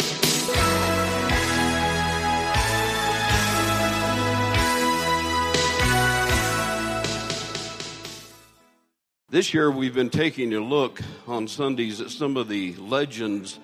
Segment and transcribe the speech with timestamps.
[9.31, 13.59] This year, we've been taking a look on Sundays at some of the legends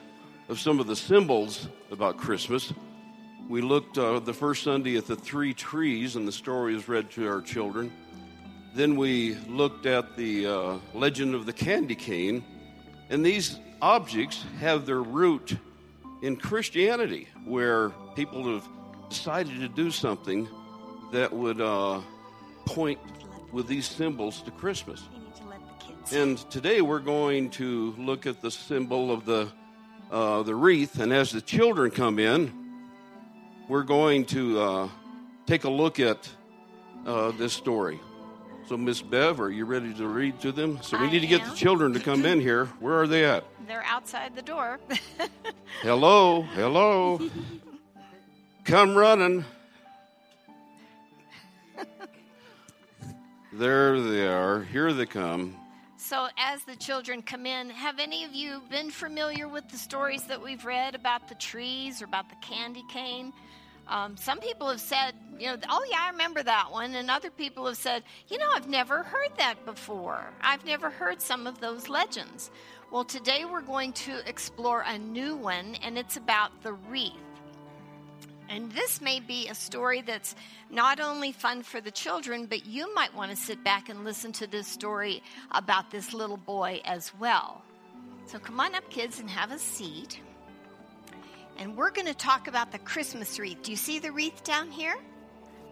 [0.49, 2.73] of some of the symbols about Christmas.
[3.49, 7.13] We looked uh, the first Sunday at the three trees, and the story is read
[7.13, 7.93] to our children.
[8.75, 12.45] Then we looked at the uh, legend of the candy cane,
[13.09, 15.57] and these objects have their root
[16.23, 18.67] in Christianity, where people have
[19.09, 20.49] decided to do something
[21.13, 22.01] that would uh,
[22.67, 22.99] point
[23.53, 25.05] with these symbols to Christmas.
[26.11, 29.53] And today we're going to look at the symbol of the
[30.11, 32.53] uh, the wreath, and as the children come in,
[33.69, 34.89] we're going to uh,
[35.47, 36.29] take a look at
[37.07, 38.01] uh, this story.
[38.67, 40.79] So, Miss Bev, are you ready to read to them?
[40.81, 41.51] So, we I need to get am.
[41.51, 42.65] the children to come in here.
[42.81, 43.45] Where are they at?
[43.67, 44.79] They're outside the door.
[45.83, 47.21] Hello, hello.
[48.65, 49.45] Come running.
[53.53, 54.63] There they are.
[54.65, 55.55] Here they come.
[55.97, 60.25] so, as the children come in, have any of you been familiar with the stories
[60.25, 63.33] that we've read about the trees or about the candy cane?
[63.87, 66.95] Um, some people have said, you know, oh yeah, I remember that one.
[66.95, 70.25] And other people have said, you know, I've never heard that before.
[70.41, 72.51] I've never heard some of those legends.
[72.91, 77.13] Well, today we're going to explore a new one, and it's about the wreath.
[78.49, 80.37] And this may be a story that's
[80.71, 84.33] not only fun for the children, but you might want to sit back and listen
[84.33, 87.63] to this story about this little boy as well.
[88.27, 90.21] So come on up, kids, and have a seat.
[91.59, 93.63] And we're going to talk about the Christmas wreath.
[93.63, 94.97] Do you see the wreath down here?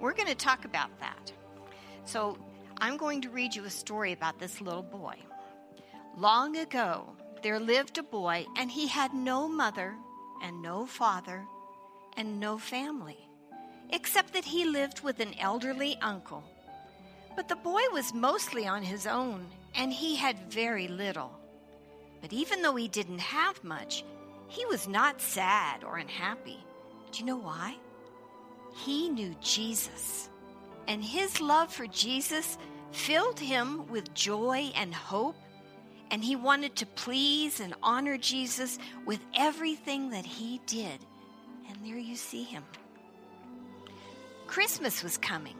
[0.00, 1.32] We're going to talk about that.
[2.04, 2.38] So
[2.78, 5.16] I'm going to read you a story about this little boy.
[6.16, 9.94] Long ago, there lived a boy, and he had no mother
[10.42, 11.44] and no father
[12.16, 13.18] and no family,
[13.90, 16.44] except that he lived with an elderly uncle.
[17.34, 21.32] But the boy was mostly on his own, and he had very little.
[22.20, 24.04] But even though he didn't have much,
[24.52, 26.58] he was not sad or unhappy.
[27.10, 27.76] Do you know why?
[28.76, 30.28] He knew Jesus,
[30.86, 32.58] and his love for Jesus
[32.90, 35.36] filled him with joy and hope,
[36.10, 41.00] and he wanted to please and honor Jesus with everything that he did.
[41.68, 42.62] And there you see him.
[44.46, 45.56] Christmas was coming,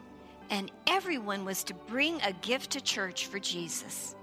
[0.51, 4.15] and everyone was to bring a gift to church for Jesus.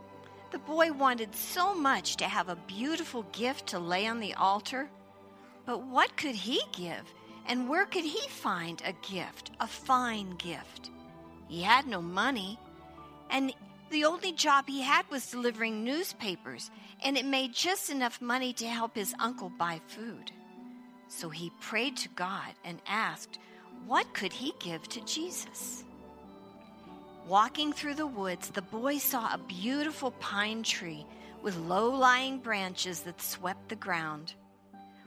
[0.52, 4.90] The boy wanted so much to have a beautiful gift to lay on the altar,
[5.66, 7.14] but what could he give,
[7.48, 10.90] and where could he find a gift, a fine gift?
[11.48, 12.58] He had no money,
[13.30, 13.54] and
[13.92, 16.72] the only job he had was delivering newspapers,
[17.04, 20.31] and it made just enough money to help his uncle buy food.
[21.07, 23.38] So he prayed to God and asked,
[23.86, 25.84] what could he give to Jesus?
[27.30, 31.06] Walking through the woods, the boy saw a beautiful pine tree
[31.44, 34.34] with low lying branches that swept the ground.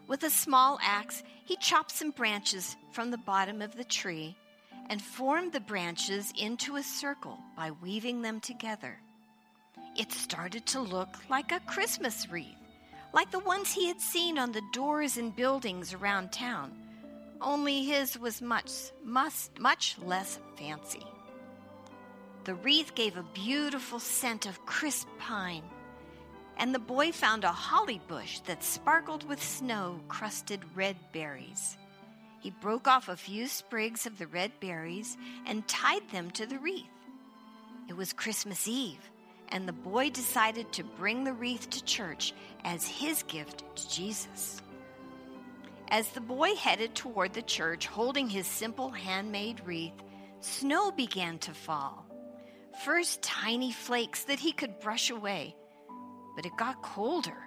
[0.07, 4.37] With a small axe, he chopped some branches from the bottom of the tree
[4.89, 9.01] and formed the branches into a circle by weaving them together.
[9.97, 12.55] It started to look like a Christmas wreath,
[13.13, 16.71] like the ones he had seen on the doors and buildings around town,
[17.41, 18.71] only his was much,
[19.03, 21.05] much, much less fancy.
[22.45, 25.63] The wreath gave a beautiful scent of crisp pine,
[26.57, 31.79] and the boy found a holly bush that sparkled with snow crusted red berries.
[32.41, 35.17] He broke off a few sprigs of the red berries
[35.47, 36.91] and tied them to the wreath.
[37.89, 39.09] It was Christmas Eve,
[39.51, 42.35] and the boy decided to bring the wreath to church
[42.65, 44.61] as his gift to Jesus.
[45.89, 50.03] As the boy headed toward the church holding his simple handmade wreath,
[50.41, 52.05] snow began to fall.
[52.81, 55.55] First, tiny flakes that he could brush away,
[56.35, 57.47] but it got colder,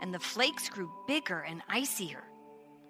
[0.00, 2.24] and the flakes grew bigger and icier.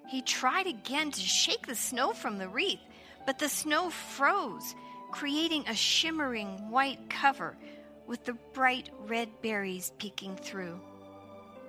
[0.08, 2.80] He tried again to shake the snow from the wreath,
[3.26, 4.74] but the snow froze,
[5.10, 7.56] creating a shimmering white cover
[8.06, 10.80] with the bright red berries peeking through.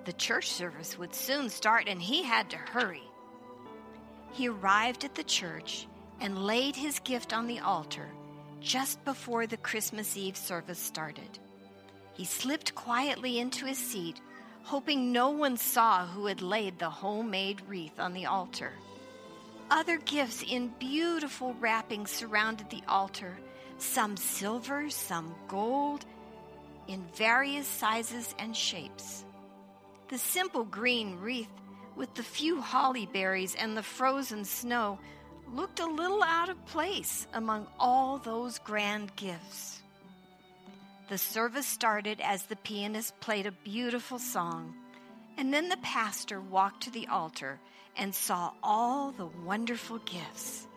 [0.06, 3.04] The church service would soon start, and he had to hurry.
[4.32, 5.88] He arrived at the church
[6.20, 8.10] and laid his gift on the altar
[8.64, 11.38] just before the Christmas Eve service started.
[12.14, 14.22] He slipped quietly into his seat,
[14.64, 18.72] hoping no one saw who had laid the homemade wreath on the altar.
[19.70, 23.38] Other gifts in beautiful wrappings surrounded the altar,
[23.80, 26.06] some silver, some gold,
[26.88, 29.26] in various sizes and shapes.
[30.08, 31.50] The simple green wreath
[31.96, 35.00] with the few holly berries and the frozen snow
[35.52, 39.82] looked a little out of place among all those grand gifts.
[41.10, 44.74] The service started as the pianist played a beautiful song,
[45.38, 47.60] and then the pastor walked to the altar
[47.98, 50.68] and saw all the wonderful gifts.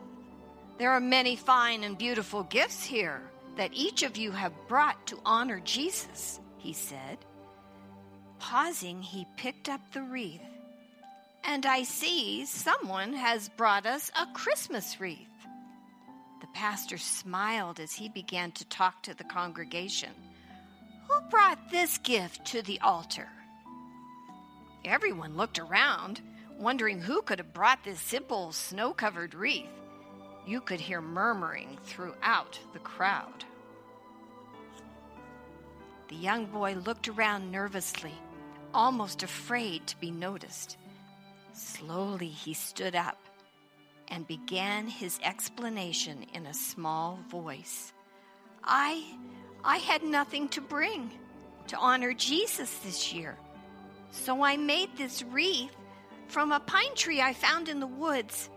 [0.78, 3.22] There are many fine and beautiful gifts here
[3.56, 7.18] that each of you have brought to honor Jesus, he said.
[8.38, 10.42] Pausing, he picked up the wreath
[11.46, 15.28] and I see someone has brought us a Christmas wreath.
[16.40, 20.10] The pastor smiled as he began to talk to the congregation.
[21.08, 23.28] Who brought this gift to the altar?
[24.84, 26.20] Everyone looked around,
[26.58, 29.66] wondering who could have brought this simple snow covered wreath.
[30.46, 33.44] You could hear murmuring throughout the crowd.
[36.08, 38.14] The young boy looked around nervously,
[38.75, 40.76] almost afraid to be noticed.
[41.56, 43.19] Slowly he stood up
[44.08, 47.94] and began his explanation in a small voice.
[48.62, 49.03] I
[49.64, 51.11] I had nothing to bring
[51.69, 53.38] to honor Jesus this year.
[54.11, 55.75] So I made this wreath
[56.29, 58.50] from a pine tree I found in the woods.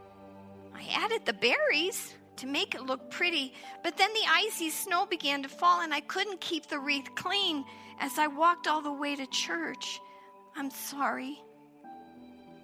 [0.75, 5.41] I added the berries to make it look pretty, but then the icy snow began
[5.43, 7.63] to fall and I couldn't keep the wreath clean
[8.01, 10.01] as I walked all the way to church.
[10.57, 11.41] I'm sorry.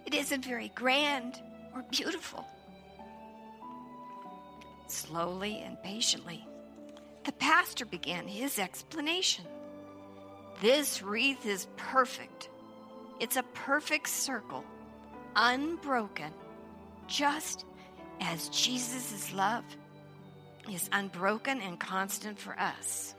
[0.05, 1.41] It isn't very grand
[1.73, 2.45] or beautiful.
[4.87, 6.47] Slowly and patiently,
[7.23, 9.45] the pastor began his explanation.
[10.61, 12.49] This wreath is perfect.
[13.19, 14.63] It's a perfect circle,
[15.35, 16.31] unbroken,
[17.07, 17.65] just
[18.21, 19.65] as Jesus' love
[20.71, 23.15] is unbroken and constant for us.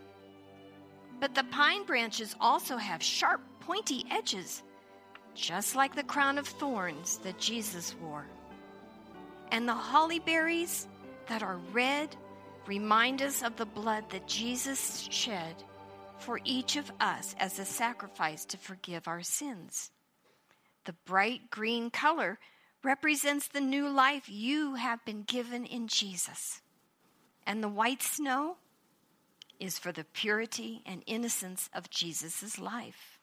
[1.20, 4.62] But the pine branches also have sharp, pointy edges
[5.36, 8.26] just like the crown of thorns that Jesus wore.
[9.52, 10.88] And the holly berries
[11.28, 12.16] that are red
[12.66, 15.54] remind us of the blood that Jesus shed
[16.18, 19.90] for each of us as a sacrifice to forgive our sins.
[20.84, 22.38] The bright green color
[22.82, 26.62] represents the new life you have been given in Jesus.
[27.46, 28.56] And the white snow
[29.60, 33.15] is for the purity and innocence of Jesus' life.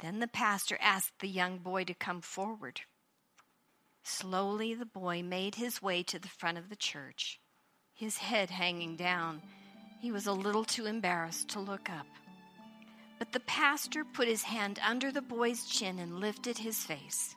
[0.00, 2.82] Then the pastor asked the young boy to come forward.
[4.04, 7.40] Slowly, the boy made his way to the front of the church,
[7.94, 9.42] his head hanging down.
[10.00, 12.06] He was a little too embarrassed to look up.
[13.18, 17.34] But the pastor put his hand under the boy's chin and lifted his face.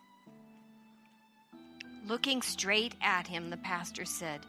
[2.07, 4.41] Looking straight at him, the pastor said,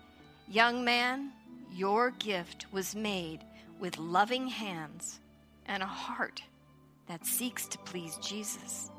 [0.48, 1.32] Young man,
[1.72, 3.40] your gift was made
[3.80, 5.20] with loving hands
[5.66, 6.42] and a heart
[7.12, 8.90] that seeks to please Jesus,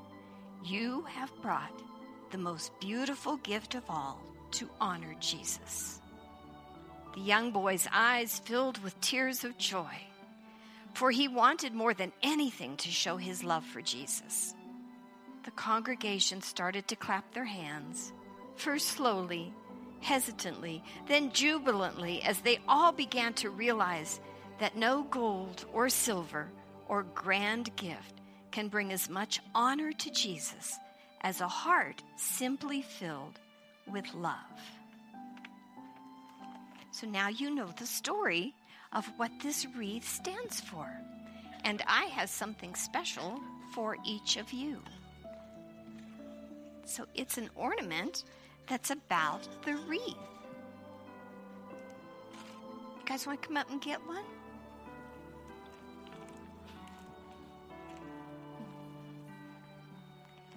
[0.63, 1.81] you have brought
[2.29, 5.99] the most beautiful gift of all to honor Jesus.
[7.15, 9.95] The young boy's eyes filled with tears of joy,
[10.93, 14.53] for he wanted more than anything to show his love for Jesus.
[15.43, 18.13] The congregation started to clap their hands,
[18.53, 19.51] first slowly,
[20.01, 24.19] hesitantly, then jubilantly, as they all began to realize
[24.59, 26.51] that no gold or silver
[26.93, 28.21] or grand gift
[28.51, 30.77] can bring as much honor to Jesus
[31.21, 33.39] as a heart simply filled
[33.91, 34.61] with love.
[36.91, 38.53] So now you know the story
[38.91, 40.87] of what this wreath stands for.
[41.63, 43.39] And I have something special
[43.73, 44.77] for each of you.
[46.85, 48.23] So it's an ornament
[48.67, 50.13] that's about the wreath.
[52.37, 54.25] You guys want to come up and get one?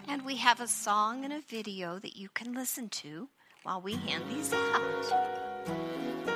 [0.09, 3.29] And we have a song and a video that you can listen to
[3.65, 6.36] while we hand these out.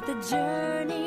[0.00, 0.97] With a journey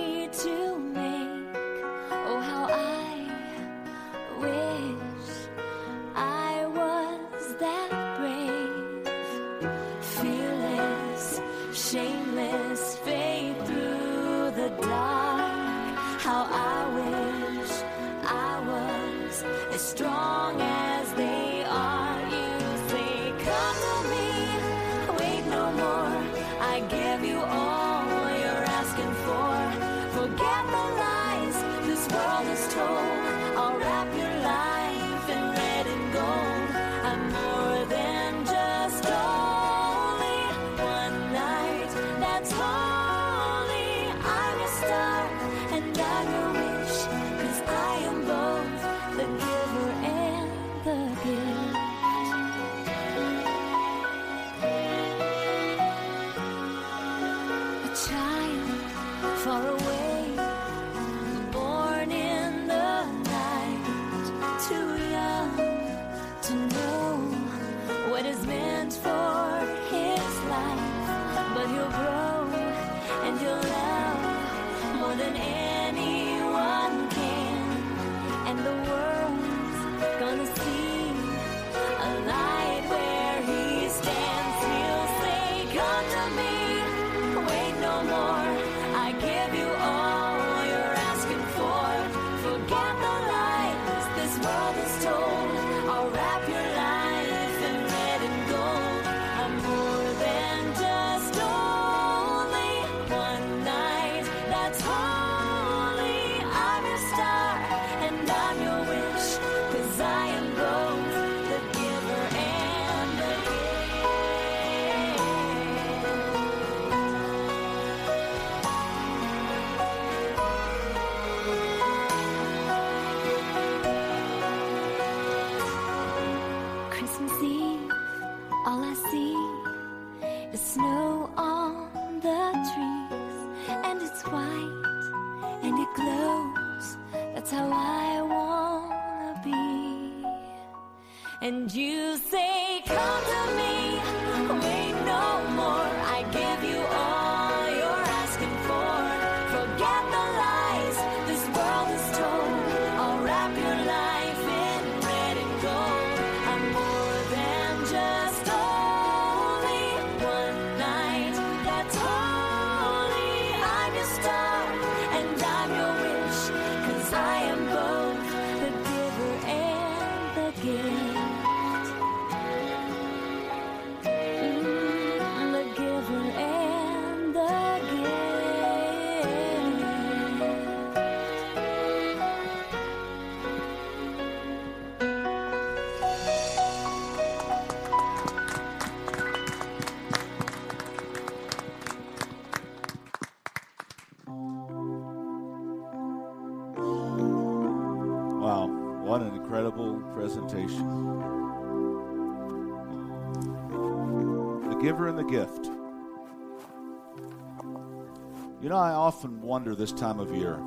[209.52, 210.58] wonder this time of year.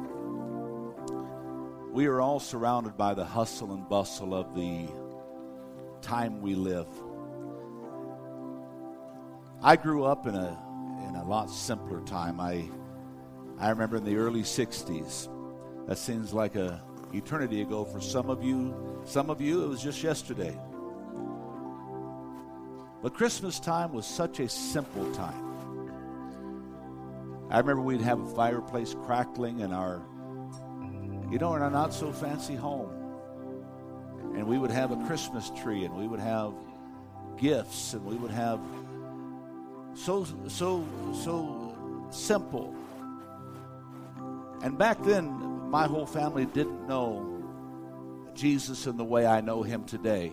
[1.91, 4.87] We are all surrounded by the hustle and bustle of the
[6.03, 6.87] time we live.
[9.63, 10.59] I grew up in a
[11.09, 12.39] in a lot simpler time.
[12.39, 12.69] I
[13.59, 15.31] I remember in the early 60s.
[15.87, 16.83] That seems like a
[17.15, 19.01] eternity ago for some of you.
[19.07, 20.55] Some of you, it was just yesterday.
[23.03, 25.54] But Christmas time was such a simple time.
[27.51, 30.03] I remember we'd have a fireplace crackling in our,
[31.31, 32.91] you know, in our not so fancy home.
[34.35, 36.53] And we would have a Christmas tree and we would have
[37.37, 38.61] gifts and we would have
[39.95, 40.85] so, so,
[41.23, 41.77] so
[42.11, 42.75] simple.
[44.63, 45.29] And back then,
[45.71, 47.31] my whole family didn't know
[48.35, 50.33] Jesus in the way I know him today.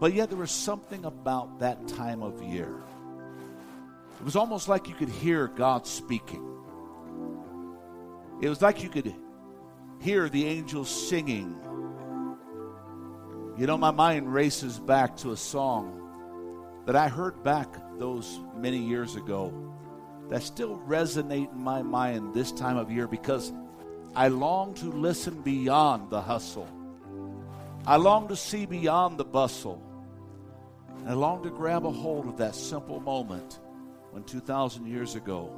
[0.00, 2.82] But yet, there was something about that time of year.
[4.24, 6.42] It was almost like you could hear God speaking.
[8.40, 9.14] It was like you could
[10.00, 11.54] hear the angels singing.
[13.58, 18.78] You know, my mind races back to a song that I heard back those many
[18.78, 19.52] years ago
[20.30, 23.52] that still resonate in my mind this time of year because
[24.16, 26.66] I long to listen beyond the hustle.
[27.86, 29.82] I long to see beyond the bustle.
[31.00, 33.60] And I long to grab a hold of that simple moment
[34.14, 35.50] when 2,000 years ago,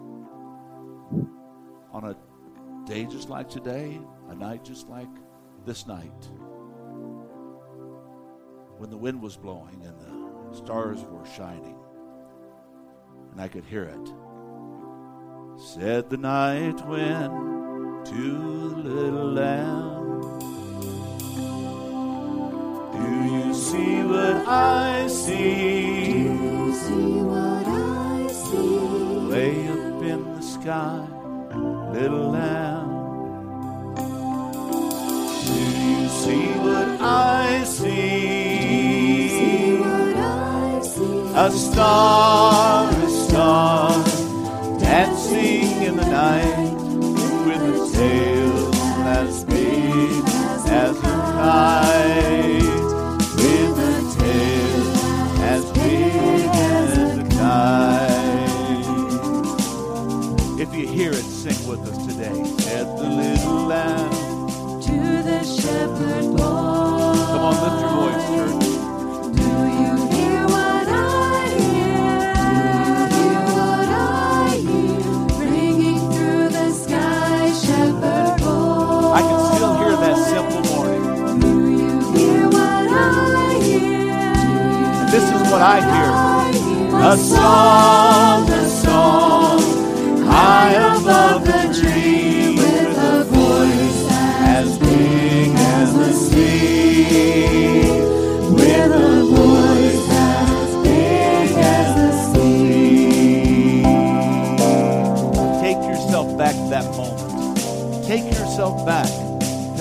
[1.93, 2.17] on a
[2.87, 5.11] day just like today, a night just like
[5.67, 6.31] this night,
[8.79, 11.77] when the wind was blowing and the stars were shining,
[13.33, 14.09] and I could hear it.
[15.59, 20.31] Said the night wind to the little lamb,
[22.93, 26.25] Do you see what I see?
[26.73, 27.76] See what I see.
[29.37, 31.07] Way up in the sky,
[31.93, 32.89] little lamb.
[35.45, 35.59] Do
[35.93, 39.29] you see what I see?
[39.29, 41.33] See what I see.
[41.35, 44.05] A star, a star,
[44.79, 46.73] dancing in the night
[47.47, 48.75] with a tail
[49.05, 50.25] as big
[50.67, 51.86] as a kite.
[61.77, 62.45] With us today.
[62.63, 64.11] Said the little lamb.
[64.83, 67.15] To the shepherd boy.
[67.33, 68.65] Come on, lift your voice, church.
[69.37, 69.51] Do
[69.83, 72.25] you hear what I hear?
[73.13, 75.05] Do you hear what I hear?
[75.41, 79.13] Ringing through the sky, shepherd boy.
[79.13, 81.05] I can still hear that simple morning.
[81.41, 85.11] Do you hear what I hear?
[85.11, 86.11] This is what I hear.
[86.99, 88.06] A song,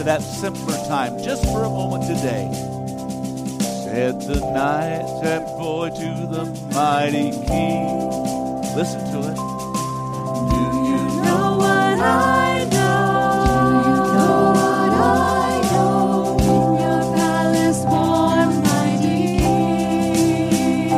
[0.05, 2.47] that simpler time, just for a moment today.
[3.83, 8.11] Said the night that boy to the mighty king.
[8.75, 9.35] Listen to it.
[9.35, 13.49] Do you know what I know?
[13.49, 13.53] Do
[13.89, 16.37] you know what I know?
[16.37, 20.89] In your palace warm, mighty king.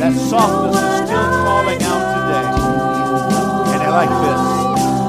[0.00, 2.48] That softness is still calling out today.
[3.72, 4.42] And I like this.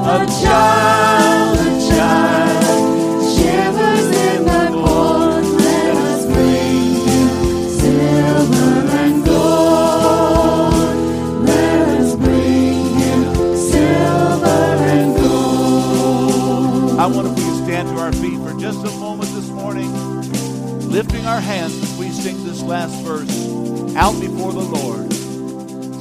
[0.06, 1.33] A child,
[21.24, 25.12] lifting our hands as we sing this last verse out before the Lord.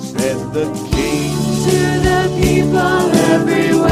[0.01, 1.31] Said the King.
[1.63, 2.77] To the people
[3.31, 3.89] everywhere.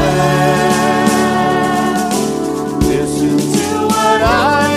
[2.80, 4.71] Listen to what I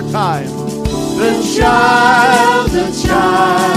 [0.00, 0.48] more time.
[1.18, 3.73] The child, the child,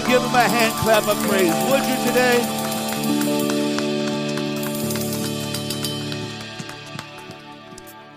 [0.00, 1.54] give him a hand clap of praise.
[1.70, 2.60] Would you today?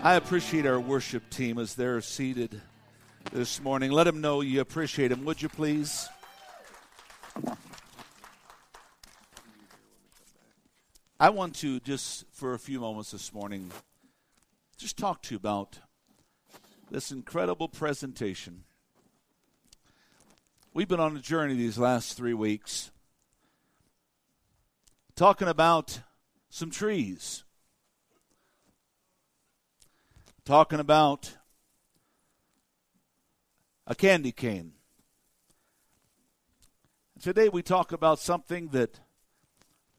[0.03, 2.61] I appreciate our worship team as they're seated
[3.31, 3.91] this morning.
[3.91, 6.09] Let them know you appreciate them, would you please?
[11.19, 13.71] I want to just for a few moments this morning
[14.77, 15.79] just talk to you about
[16.91, 18.65] this incredible presentation.
[20.75, 22.89] We've been on a journey these last three weeks
[25.15, 25.99] talking about
[26.49, 27.43] some trees,
[30.45, 31.37] talking about
[33.85, 34.71] a candy cane.
[37.21, 38.99] Today we talk about something that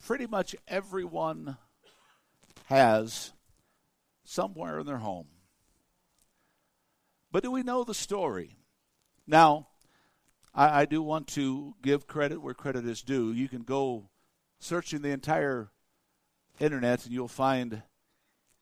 [0.04, 1.56] pretty much everyone
[2.64, 3.32] has
[4.24, 5.28] somewhere in their home.
[7.30, 8.56] But do we know the story?
[9.24, 9.68] Now,
[10.54, 13.32] I, I, do want to give credit where credit is due.
[13.32, 14.08] You can go
[14.60, 15.70] searching the entire
[16.60, 17.82] internet and you'll find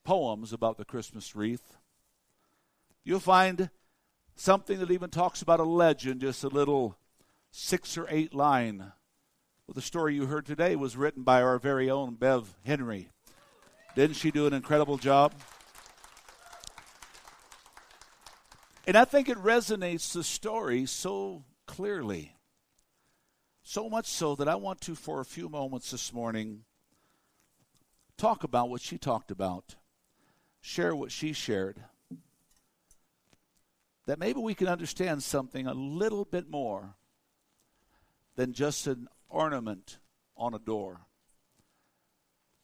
[0.03, 1.77] poems about the Christmas wreath.
[3.03, 3.69] You'll find
[4.35, 6.97] something that even talks about a legend, just a little
[7.51, 8.79] six or eight line.
[9.67, 13.09] Well, the story you heard today was written by our very own Bev Henry.
[13.95, 15.33] Didn't she do an incredible job?
[18.85, 22.35] And I think it resonates the story so clearly.
[23.63, 26.65] So much so that I want to, for a few moments this morning,
[28.17, 29.75] talk about what she talked about,
[30.61, 31.83] share what she shared.
[34.05, 36.95] That maybe we can understand something a little bit more
[38.35, 39.99] than just an ornament
[40.35, 41.01] on a door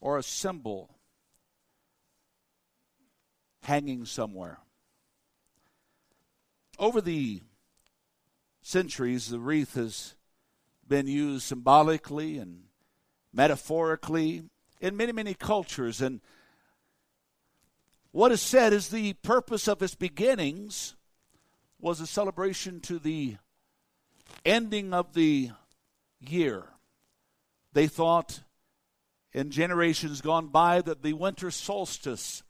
[0.01, 0.95] or a symbol
[3.63, 4.59] hanging somewhere.
[6.77, 7.41] Over the
[8.61, 10.15] centuries, the wreath has
[10.87, 12.63] been used symbolically and
[13.33, 14.43] metaphorically
[14.81, 16.01] in many, many cultures.
[16.01, 16.21] And
[18.11, 20.95] what is said is the purpose of its beginnings
[21.79, 23.37] was a celebration to the
[24.45, 25.51] ending of the
[26.19, 26.65] year.
[27.73, 28.41] They thought
[29.31, 32.43] in generations gone by that the winter solstice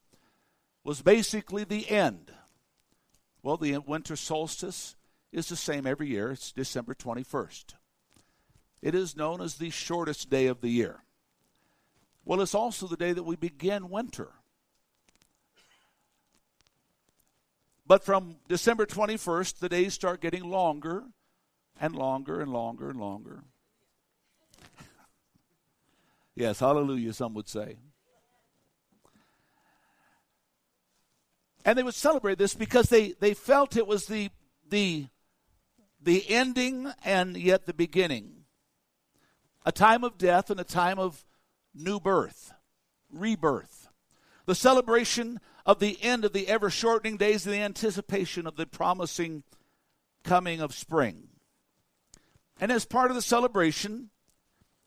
[0.84, 2.32] was basically the end.
[3.43, 4.95] Well, the winter solstice
[5.32, 6.32] is the same every year.
[6.32, 7.76] It's December 21st.
[8.82, 11.04] It is known as the shortest day of the year.
[12.26, 14.30] Well, it's also the day that we begin winter.
[17.86, 21.04] But from December 21st, the days start getting longer
[21.82, 23.44] and longer and longer and longer.
[26.36, 27.78] yes, hallelujah, some would say.
[31.65, 34.30] And they would celebrate this because they, they felt it was the,
[34.70, 35.08] the,
[36.02, 38.46] the ending and yet the beginning.
[39.66, 41.26] A time of death and a time of
[41.74, 42.54] new birth,
[43.12, 43.90] rebirth.
[44.46, 48.66] The celebration of the end of the ever shortening days and the anticipation of the
[48.66, 49.44] promising
[50.24, 51.28] coming of spring.
[52.60, 54.10] And as part of the celebration,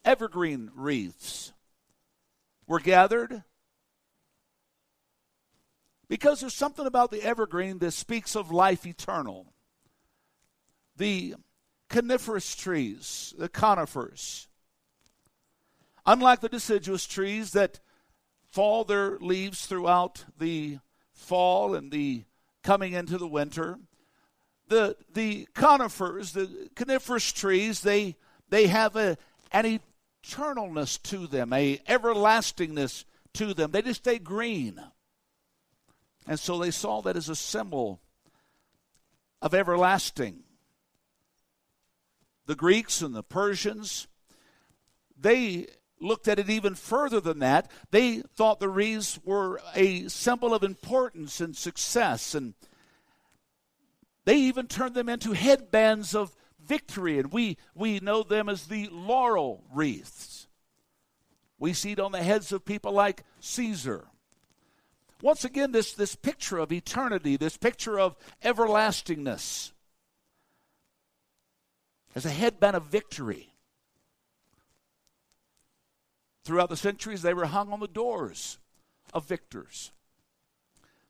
[0.04, 1.52] evergreen wreaths
[2.66, 3.44] were gathered
[6.08, 9.52] because there's something about the evergreen that speaks of life eternal.
[10.96, 11.34] The
[11.88, 14.48] coniferous trees, the conifers,
[16.06, 17.80] unlike the deciduous trees that
[18.50, 20.78] fall their leaves throughout the
[21.12, 22.24] fall and the
[22.62, 23.78] coming into the winter,
[24.68, 28.16] the the conifers, the coniferous trees, they
[28.48, 29.16] they have a
[29.50, 29.80] an
[30.24, 33.70] eternalness to them, a everlastingness to them.
[33.70, 34.80] They just stay green.
[36.26, 38.00] And so they saw that as a symbol
[39.40, 40.44] of everlasting.
[42.52, 44.08] The Greeks and the Persians,
[45.18, 47.70] they looked at it even further than that.
[47.90, 52.52] They thought the wreaths were a symbol of importance and success, and
[54.26, 58.90] they even turned them into headbands of victory, and we, we know them as the
[58.92, 60.46] laurel wreaths.
[61.58, 64.08] We see it on the heads of people like Caesar
[65.22, 69.71] once again, this, this picture of eternity, this picture of everlastingness,
[72.14, 73.48] as a headband of victory.
[76.44, 78.58] Throughout the centuries, they were hung on the doors
[79.14, 79.92] of victors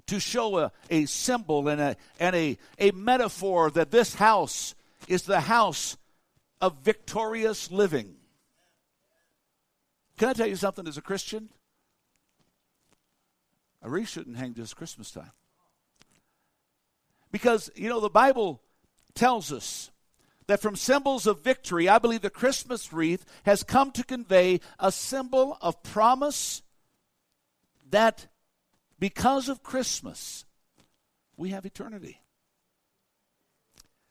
[0.07, 4.75] to show a, a symbol and, a, and a, a metaphor that this house
[5.09, 5.97] is the house
[6.61, 8.17] of victorious living.
[10.19, 11.49] Can I tell you something as a Christian?
[13.83, 15.33] A wreath shouldn't hang just Christmas time.
[17.31, 18.61] Because, you know, the Bible
[19.15, 19.91] tells us
[20.53, 24.93] that from symbols of victory, I believe the Christmas wreath has come to convey a
[24.93, 26.61] symbol of promise
[27.89, 28.27] that
[28.99, 30.45] because of Christmas,
[31.39, 32.21] we have eternity.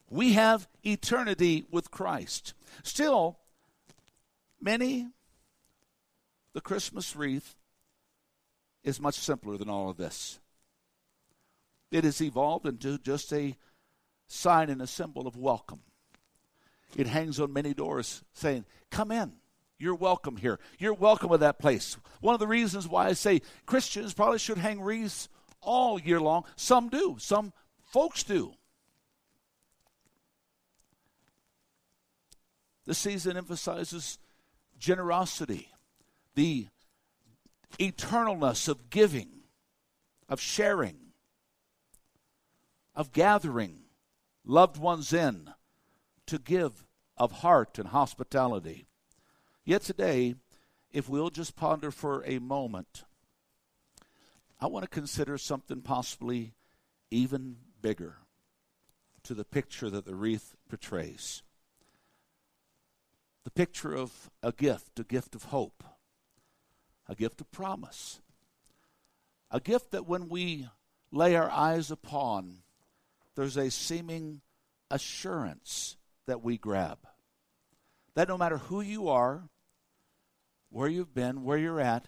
[0.09, 2.55] We have eternity with Christ.
[2.81, 3.37] Still,
[4.59, 5.09] many,
[6.53, 7.55] the Christmas wreath
[8.83, 10.39] is much simpler than all of this.
[11.91, 13.55] It has evolved into just a
[14.25, 15.81] sign and a symbol of welcome.
[16.95, 19.33] It hangs on many doors saying, Come in.
[19.77, 20.59] You're welcome here.
[20.77, 21.97] You're welcome at that place.
[22.19, 25.27] One of the reasons why I say Christians probably should hang wreaths
[25.59, 26.43] all year long.
[26.55, 27.51] Some do, some
[27.85, 28.53] folks do.
[32.85, 34.19] The season emphasizes
[34.77, 35.69] generosity,
[36.35, 36.67] the
[37.79, 39.29] eternalness of giving,
[40.29, 40.97] of sharing,
[42.93, 43.79] of gathering
[44.45, 45.49] loved ones in
[46.31, 46.85] to give
[47.17, 48.85] of heart and hospitality.
[49.65, 50.35] Yet today,
[50.89, 53.03] if we'll just ponder for a moment,
[54.57, 56.53] I want to consider something possibly
[57.09, 58.15] even bigger
[59.23, 61.43] to the picture that the wreath portrays.
[63.43, 65.83] The picture of a gift, a gift of hope,
[67.09, 68.21] a gift of promise,
[69.51, 70.69] a gift that when we
[71.11, 72.59] lay our eyes upon,
[73.35, 74.39] there's a seeming
[74.89, 76.97] assurance that we grab.
[78.15, 79.43] That no matter who you are,
[80.69, 82.07] where you've been, where you're at,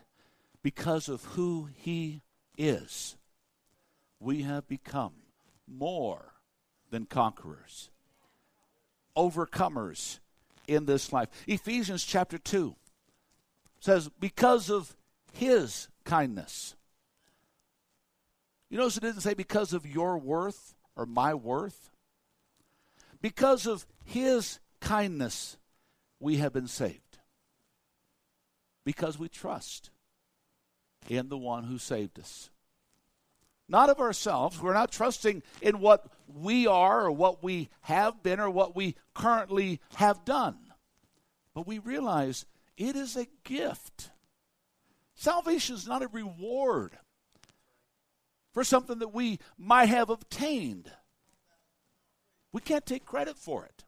[0.61, 2.21] because of who He
[2.57, 3.17] is,
[4.19, 5.13] we have become
[5.67, 6.33] more
[6.89, 7.89] than conquerors,
[9.17, 10.19] overcomers
[10.67, 11.29] in this life.
[11.47, 12.75] Ephesians chapter 2
[13.79, 14.95] says, Because of
[15.33, 16.75] His kindness.
[18.69, 21.91] You notice it didn't say because of your worth or my worth.
[23.23, 25.55] Because of his kindness,
[26.19, 26.99] we have been saved.
[28.85, 29.91] Because we trust
[31.07, 32.51] in the one who saved us.
[33.69, 34.61] Not of ourselves.
[34.61, 38.95] We're not trusting in what we are or what we have been or what we
[39.15, 40.57] currently have done.
[41.55, 44.09] But we realize it is a gift.
[45.15, 46.97] Salvation is not a reward
[48.51, 50.91] for something that we might have obtained.
[52.53, 53.83] We can't take credit for it.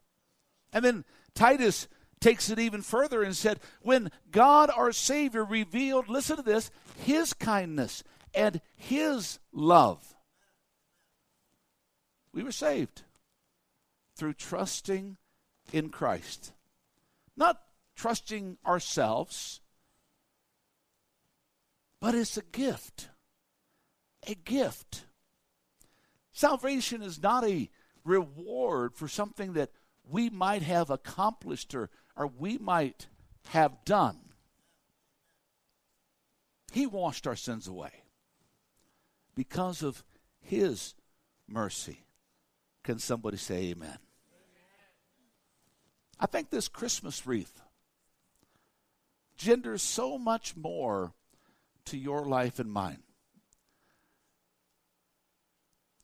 [0.72, 1.88] And then Titus
[2.20, 7.32] takes it even further and said, When God our Savior revealed, listen to this, His
[7.32, 8.02] kindness
[8.34, 10.14] and His love,
[12.32, 13.02] we were saved
[14.16, 15.16] through trusting
[15.72, 16.52] in Christ.
[17.36, 17.60] Not
[17.94, 19.60] trusting ourselves,
[22.00, 23.08] but it's a gift.
[24.26, 25.04] A gift.
[26.32, 27.70] Salvation is not a
[28.06, 29.70] reward for something that
[30.08, 33.08] we might have accomplished or, or we might
[33.48, 34.18] have done.
[36.72, 37.90] He washed our sins away
[39.34, 40.04] because of
[40.40, 40.94] His
[41.48, 42.04] mercy.
[42.82, 43.98] Can somebody say amen?
[46.18, 47.60] I think this Christmas wreath
[49.36, 51.12] genders so much more
[51.86, 53.02] to your life and mine.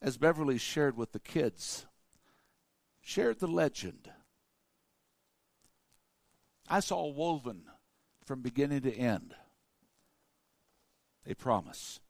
[0.00, 1.86] As Beverly shared with the kids,
[3.02, 4.10] shared the legend.
[6.68, 7.64] I saw woven
[8.24, 9.34] from beginning to end
[11.26, 12.00] a promise,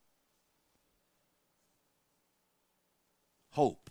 [3.51, 3.91] hope,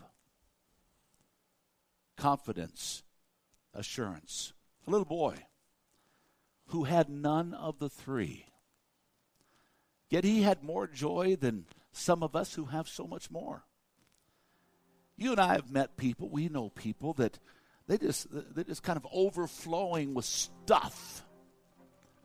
[2.16, 3.04] confidence,
[3.74, 4.54] assurance.
[4.88, 5.36] A little boy
[6.68, 8.46] who had none of the three.
[10.10, 13.64] Yet he had more joy than some of us who have so much more.
[15.22, 17.38] You and I have met people, we know people that
[17.88, 21.24] they just they're just kind of overflowing with stuff.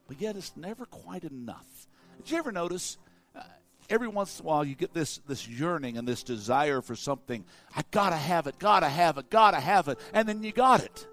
[0.09, 1.87] But yet it's never quite enough.
[2.17, 2.97] Did you ever notice
[3.37, 3.43] uh,
[3.91, 7.45] every once in a while you get this this yearning and this desire for something.
[7.77, 10.43] I got to have it, got to have it, got to have it, and then
[10.43, 11.07] you got it.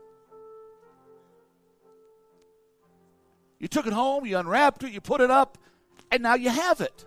[3.60, 5.58] You took it home, you unwrapped it, you put it up,
[6.12, 7.06] and now you have it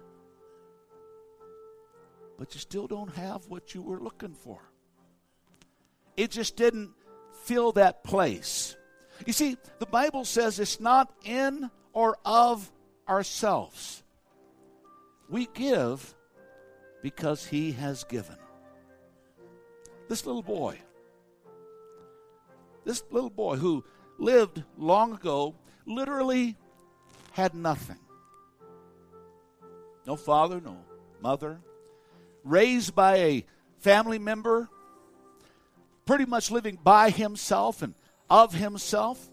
[2.38, 4.60] but you still don't have what you were looking for.
[6.16, 6.90] It just didn't
[7.44, 8.76] fill that place.
[9.26, 12.70] You see, the Bible says it's not in or of
[13.08, 14.02] ourselves.
[15.28, 16.14] We give
[17.02, 18.36] because He has given.
[20.08, 20.78] This little boy,
[22.84, 23.84] this little boy who
[24.18, 25.54] lived long ago,
[25.86, 26.56] literally
[27.32, 27.98] had nothing.
[30.06, 30.76] No father, no
[31.20, 31.60] mother,
[32.46, 33.44] raised by a
[33.80, 34.68] family member,
[36.04, 37.94] pretty much living by himself and
[38.30, 39.28] of himself,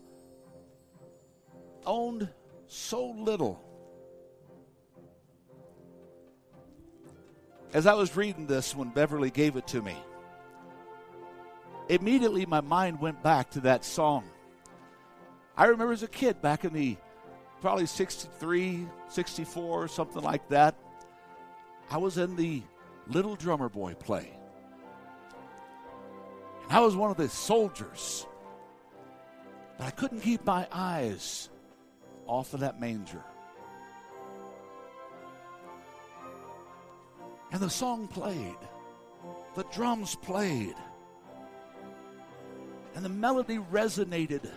[1.86, 2.30] owned
[2.68, 3.64] so little.
[7.74, 9.96] As I was reading this when Beverly gave it to me,
[11.90, 14.24] immediately my mind went back to that song.
[15.56, 16.98] I remember as a kid back in the
[17.62, 20.76] probably 63, 64, something like that.
[21.90, 22.64] I was in the
[23.08, 24.32] Little Drummer Boy play.
[26.64, 28.26] And I was one of the soldiers.
[29.78, 31.50] But I couldn't keep my eyes
[32.26, 33.24] off of that manger.
[37.52, 38.58] And the song played,
[39.56, 40.76] the drums played,
[42.96, 44.50] and the melody resonated.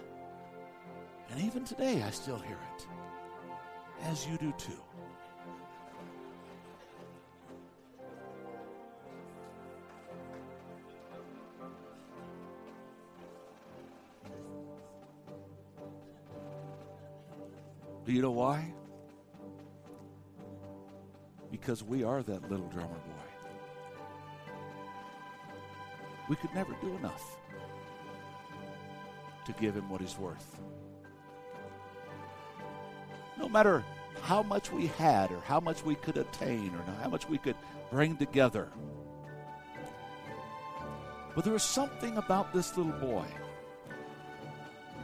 [1.30, 2.86] And even today, I still hear it,
[4.04, 4.85] as you do too.
[18.06, 18.72] Do you know why?
[21.50, 23.26] Because we are that little drummer boy.
[26.28, 27.36] We could never do enough
[29.44, 30.60] to give him what he's worth.
[33.38, 33.84] No matter
[34.22, 37.56] how much we had, or how much we could attain, or how much we could
[37.90, 38.68] bring together.
[41.34, 43.26] But there was something about this little boy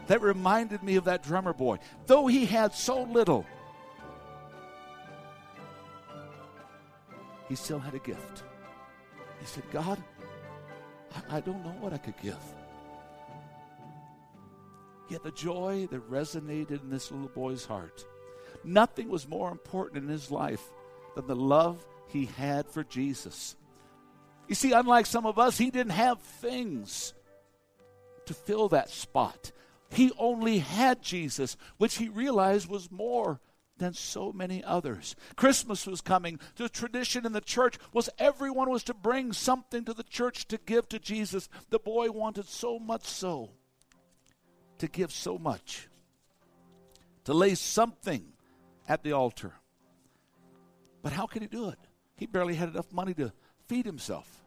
[0.06, 1.78] that reminded me of that drummer boy.
[2.06, 3.46] Though he had so little,
[7.48, 8.42] he still had a gift.
[9.40, 10.02] He said, God,
[11.14, 12.36] I, I don't know what I could give.
[15.08, 18.06] Yet the joy that resonated in this little boy's heart,
[18.64, 20.62] nothing was more important in his life
[21.14, 23.56] than the love he had for Jesus.
[24.48, 27.14] You see, unlike some of us, he didn't have things
[28.26, 29.52] to fill that spot.
[29.92, 33.40] He only had Jesus, which he realized was more
[33.76, 35.14] than so many others.
[35.36, 36.38] Christmas was coming.
[36.56, 40.58] The tradition in the church was everyone was to bring something to the church to
[40.64, 41.48] give to Jesus.
[41.70, 43.50] The boy wanted so much so
[44.78, 45.88] to give so much,
[47.24, 48.32] to lay something
[48.88, 49.52] at the altar.
[51.02, 51.78] But how could he do it?
[52.16, 53.32] He barely had enough money to
[53.68, 54.42] feed himself.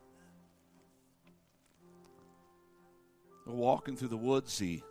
[3.45, 4.83] Walking through the woods, he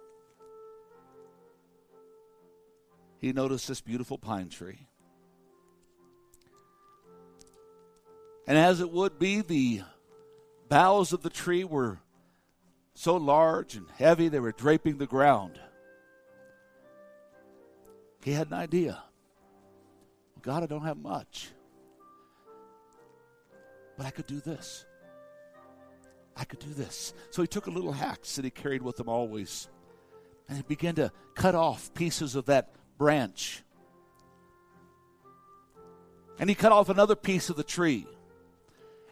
[3.25, 4.87] he noticed this beautiful pine tree.
[8.47, 9.81] And as it would be, the
[10.69, 12.01] boughs of the tree were
[12.93, 15.59] so large and heavy they were draping the ground.
[18.23, 19.03] He had an idea.
[20.43, 21.49] God, I don't have much.
[23.97, 24.85] But I could do this.
[26.37, 27.15] I could do this.
[27.31, 29.71] So he took a little axe that he carried with him always,
[30.47, 33.63] and he began to cut off pieces of that branch.
[36.39, 38.07] And he cut off another piece of the tree.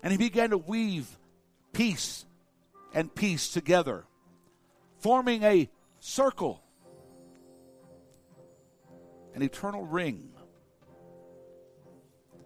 [0.02, 1.18] And he began to weave
[1.72, 2.24] piece
[2.92, 4.04] and piece together,
[4.98, 5.68] forming a
[6.00, 6.62] circle,
[9.34, 10.28] an eternal ring.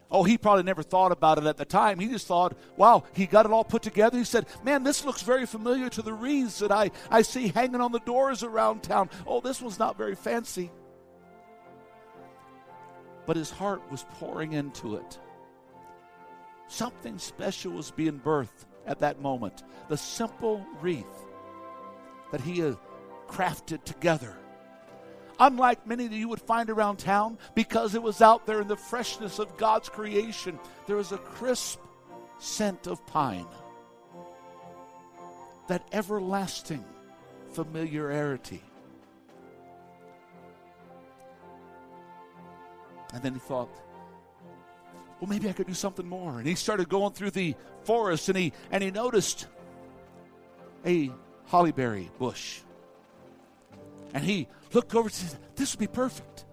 [0.09, 1.99] Oh, he probably never thought about it at the time.
[1.99, 4.17] He just thought, wow, he got it all put together.
[4.17, 7.81] He said, man, this looks very familiar to the wreaths that I, I see hanging
[7.81, 9.11] on the doors around town.
[9.27, 10.71] Oh, this one's not very fancy
[13.27, 15.19] but his heart was pouring into it.
[16.69, 19.63] Something special was being birthed at that moment.
[19.89, 21.27] The simple wreath
[22.33, 22.77] that he had
[23.29, 24.37] crafted together.
[25.39, 28.77] Unlike many that you would find around town, because it was out there in the
[28.77, 31.81] freshness of God's creation, there was a crisp
[32.39, 33.47] scent of pine.
[35.69, 36.85] That everlasting
[37.53, 38.63] familiarity.
[43.13, 43.71] And then he thought,
[45.21, 46.39] well, maybe I could do something more.
[46.39, 47.55] And he started going through the
[47.85, 49.47] forest and he, and he noticed
[50.85, 51.11] a
[51.51, 52.61] hollyberry bush.
[54.13, 56.45] And he looked over and said, This would be perfect.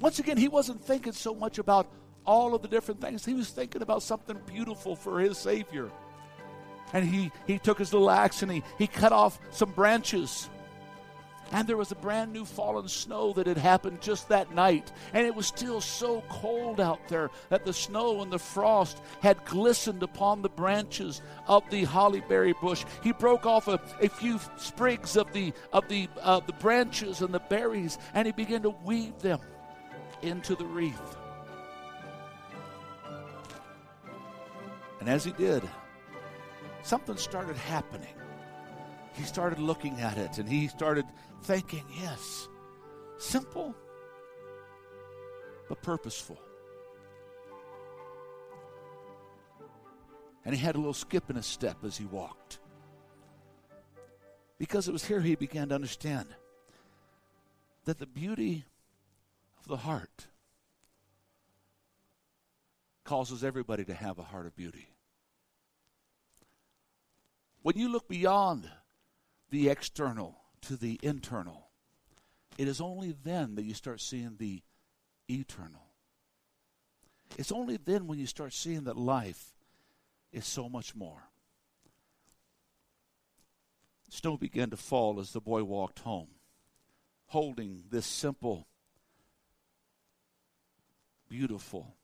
[0.00, 1.86] Once again, he wasn't thinking so much about
[2.24, 5.90] all of the different things, he was thinking about something beautiful for his Savior.
[6.92, 10.48] And he, he took his little axe and he, he cut off some branches
[11.52, 14.92] and there was a brand new fallen snow that had happened just that night.
[15.12, 19.44] And it was still so cold out there that the snow and the frost had
[19.44, 22.84] glistened upon the branches of the hollyberry bush.
[23.02, 27.34] He broke off a, a few sprigs of the, of the, uh, the branches and
[27.34, 29.40] the berries, and he began to weave them
[30.22, 31.16] into the wreath.
[35.00, 35.68] And as he did,
[36.82, 38.14] something started happening.
[39.14, 41.06] he started looking at it and he started
[41.42, 42.48] thinking, yes,
[43.18, 43.74] simple
[45.68, 46.40] but purposeful.
[50.44, 52.58] And he had a little skip in his step as he walked.
[54.58, 56.26] Because it was here he began to understand
[57.84, 58.64] that the beauty
[59.60, 60.26] of the heart
[63.04, 64.88] causes everybody to have a heart of beauty.
[67.62, 68.68] When you look beyond
[69.50, 71.68] the external to the internal,
[72.58, 74.62] it is only then that you start seeing the
[75.28, 75.86] eternal.
[77.38, 79.54] It's only then when you start seeing that life
[80.32, 81.22] is so much more.
[84.08, 86.28] Snow began to fall as the boy walked home,
[87.26, 88.66] holding this simple,
[91.28, 91.94] beautiful,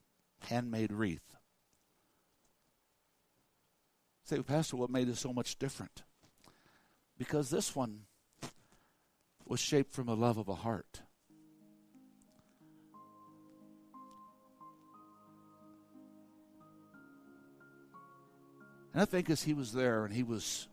[0.48, 1.36] handmade wreath.
[4.22, 6.02] Say, Pastor, what made it so much different?
[7.18, 8.02] Because this one
[9.46, 11.02] was shaped from a love of a heart.
[18.92, 20.68] And I think as he was there and he was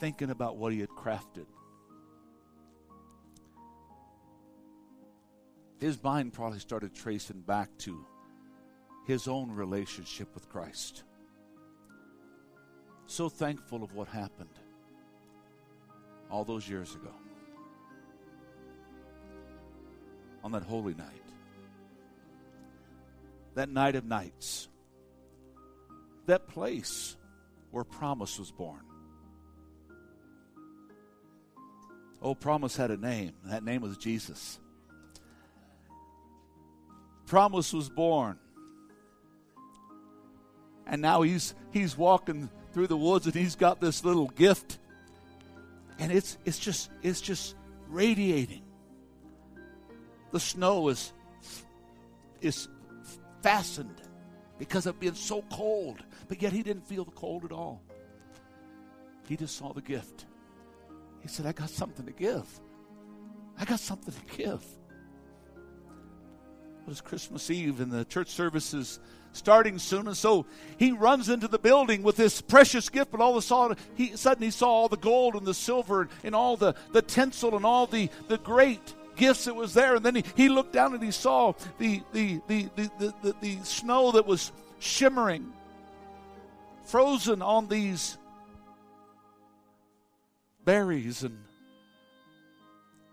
[0.00, 1.46] thinking about what he had crafted,
[5.78, 8.06] his mind probably started tracing back to
[9.06, 11.04] his own relationship with Christ.
[13.06, 14.61] So thankful of what happened
[16.32, 17.12] all those years ago
[20.42, 21.06] on that holy night.
[23.54, 24.68] That night of nights.
[26.26, 27.16] That place
[27.70, 28.80] where promise was born.
[32.22, 33.34] Oh, promise had a name.
[33.44, 34.58] That name was Jesus.
[37.26, 38.38] Promise was born.
[40.86, 44.78] And now he's he's walking through the woods and he's got this little gift
[46.02, 47.54] and it's it's just it's just
[47.88, 48.62] radiating.
[50.32, 51.12] The snow is
[52.40, 52.68] is
[53.40, 54.02] fastened
[54.58, 57.82] because of being so cold but yet he didn't feel the cold at all.
[59.28, 60.26] He just saw the gift.
[61.20, 62.48] He said i got something to give.
[63.56, 64.64] I got something to give.
[66.80, 68.98] It was christmas eve and the church services
[69.32, 70.06] starting soon.
[70.06, 70.46] And so
[70.78, 74.16] he runs into the building with this precious gift, but all of a sudden he,
[74.16, 77.64] sudden he saw all the gold and the silver and all the, the tinsel and
[77.64, 79.96] all the, the great gifts that was there.
[79.96, 83.58] And then he, he looked down and he saw the, the, the, the, the, the
[83.64, 85.52] snow that was shimmering,
[86.84, 88.18] frozen on these
[90.64, 91.38] berries and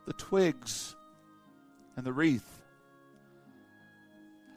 [0.05, 0.95] the twigs
[1.95, 2.61] and the wreath.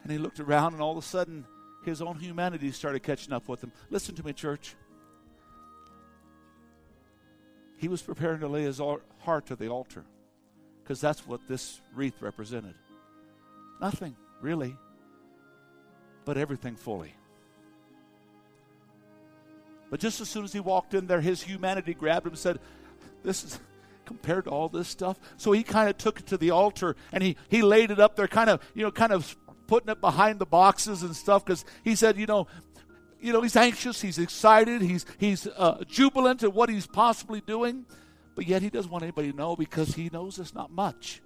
[0.02, 1.44] And he looked around, and all of a sudden,
[1.84, 3.72] his own humanity started catching up with him.
[3.90, 4.74] Listen to me, church.
[7.76, 8.80] He was preparing to lay his
[9.20, 10.04] heart to the altar
[10.82, 12.74] because that's what this wreath represented.
[13.80, 14.76] Nothing, really,
[16.24, 17.14] but everything fully.
[19.90, 22.60] But just as soon as he walked in there, his humanity grabbed him and said,
[23.22, 23.60] This is
[24.04, 25.18] compared to all this stuff.
[25.36, 28.16] So he kind of took it to the altar and he, he laid it up
[28.16, 31.64] there, kind of, you know, kind of putting it behind the boxes and stuff because
[31.84, 32.46] he said, you know,
[33.20, 37.86] you know, he's anxious, he's excited, he's he's uh, jubilant at what he's possibly doing,
[38.34, 41.22] but yet he doesn't want anybody to know because he knows it's not much.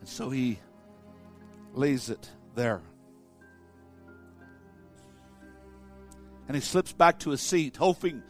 [0.00, 0.58] And so he
[1.72, 2.82] lays it there.
[6.46, 8.22] And he slips back to his seat, hoping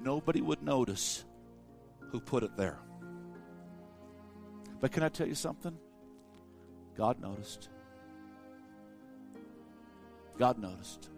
[0.00, 1.24] nobody would notice
[2.10, 2.78] who put it there.
[4.80, 5.76] But can I tell you something?
[6.98, 7.68] God noticed.
[10.36, 11.08] God noticed.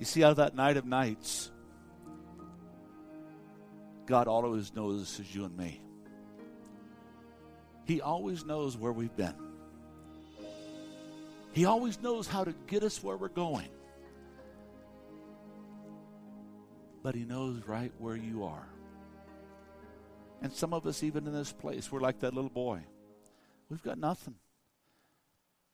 [0.00, 1.52] You see, out of that night of nights,
[4.06, 5.80] God always notices you and me.
[7.84, 9.36] He always knows where we've been.
[11.52, 13.68] He always knows how to get us where we're going.
[17.04, 18.66] But He knows right where you are.
[20.42, 22.80] And some of us, even in this place, we're like that little boy.
[23.68, 24.34] We've got nothing.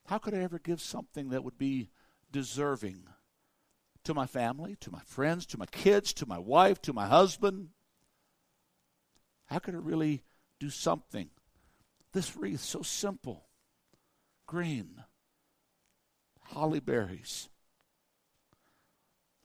[0.05, 1.89] How could I ever give something that would be
[2.31, 3.05] deserving
[4.05, 7.71] to my family, to my friends, to my kids, to my wife, to my husband?
[9.47, 10.23] How could I really
[10.61, 11.31] do something?
[12.13, 13.47] This wreath, so simple
[14.47, 15.03] green,
[16.41, 17.49] holly berries.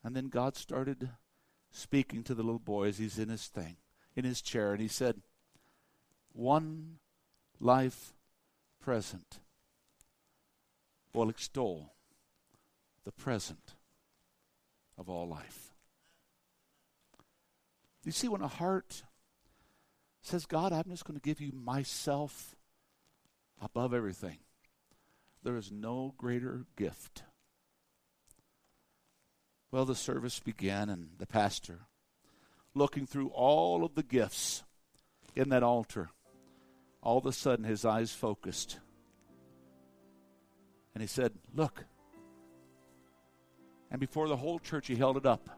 [0.03, 1.09] And then God started
[1.71, 3.78] speaking to the little boy as he's in his thing
[4.16, 5.22] in his chair and he said,
[6.34, 6.99] One
[7.59, 8.14] life
[8.82, 9.39] present
[11.14, 11.93] will extol
[13.03, 13.76] the present
[14.97, 15.74] of all life.
[18.03, 19.03] You see, when a heart
[20.22, 22.55] says, God, I'm just going to give you myself
[23.61, 24.39] above everything,
[25.43, 27.24] there is no greater gift.
[29.72, 31.88] Well, the service began, and the pastor,
[32.76, 34.63] looking through all of the gifts
[35.36, 36.09] in that altar,
[37.01, 38.80] all of a sudden his eyes focused.
[40.93, 41.86] And he said, Look.
[43.91, 45.49] And before the whole church, he held it up.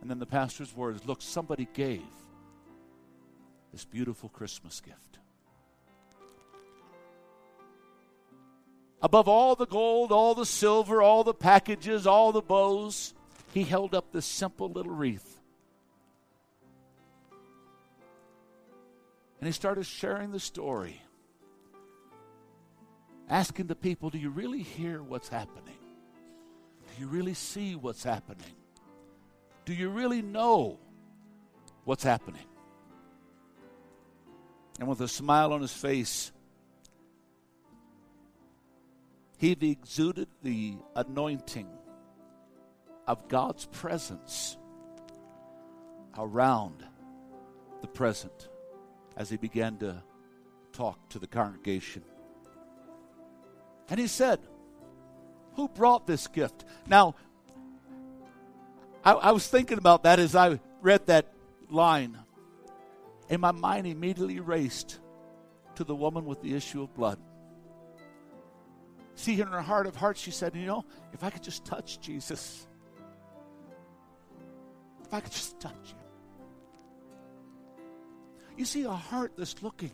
[0.00, 2.02] And then the pastor's words Look, somebody gave
[3.72, 5.18] this beautiful Christmas gift.
[9.00, 13.14] Above all the gold, all the silver, all the packages, all the bows,
[13.58, 15.40] he held up this simple little wreath.
[19.40, 21.02] And he started sharing the story,
[23.28, 25.76] asking the people, Do you really hear what's happening?
[26.94, 28.54] Do you really see what's happening?
[29.64, 30.78] Do you really know
[31.84, 32.46] what's happening?
[34.78, 36.30] And with a smile on his face,
[39.36, 41.77] he exuded the anointing
[43.08, 44.58] of God's presence
[46.16, 46.84] around
[47.80, 48.48] the present
[49.16, 50.02] as he began to
[50.72, 52.04] talk to the congregation.
[53.88, 54.40] And he said,
[55.54, 56.66] Who brought this gift?
[56.86, 57.14] Now,
[59.02, 61.32] I, I was thinking about that as I read that
[61.70, 62.18] line.
[63.30, 65.00] And my mind immediately raced
[65.76, 67.18] to the woman with the issue of blood.
[69.14, 70.84] See, in her heart of hearts, she said, You know,
[71.14, 72.66] if I could just touch Jesus,
[75.08, 75.94] if I could just touch you.
[78.58, 79.92] You see, a heart that's looking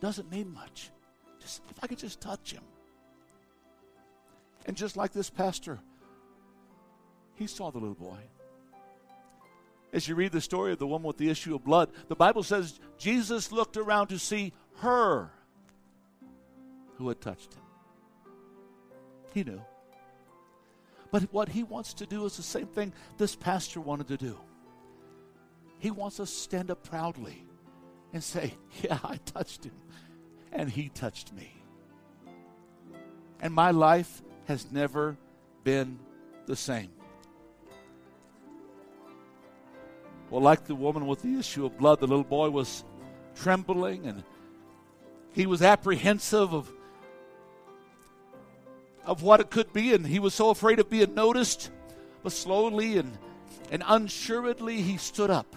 [0.00, 0.90] doesn't mean much.
[1.40, 2.62] Just if I could just touch him.
[4.66, 5.78] And just like this pastor,
[7.36, 8.18] he saw the little boy.
[9.92, 12.42] As you read the story of the woman with the issue of blood, the Bible
[12.42, 15.30] says Jesus looked around to see her
[16.96, 17.62] who had touched him.
[19.32, 19.62] He knew.
[21.16, 24.38] But what he wants to do is the same thing this pastor wanted to do.
[25.78, 27.42] He wants us to stand up proudly
[28.12, 28.52] and say,
[28.82, 29.72] Yeah, I touched him,
[30.52, 31.54] and he touched me.
[33.40, 35.16] And my life has never
[35.64, 35.98] been
[36.44, 36.90] the same.
[40.28, 42.84] Well, like the woman with the issue of blood, the little boy was
[43.34, 44.22] trembling and
[45.32, 46.70] he was apprehensive of,
[49.06, 51.70] of what it could be, and he was so afraid of being noticed.
[52.22, 53.16] But slowly and,
[53.70, 55.54] and unsuredly, he stood up.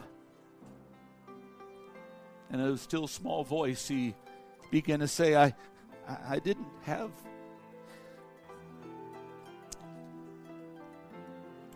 [2.52, 4.16] And in a still small voice, he
[4.72, 5.56] began to say, I,
[6.08, 7.12] I, I didn't have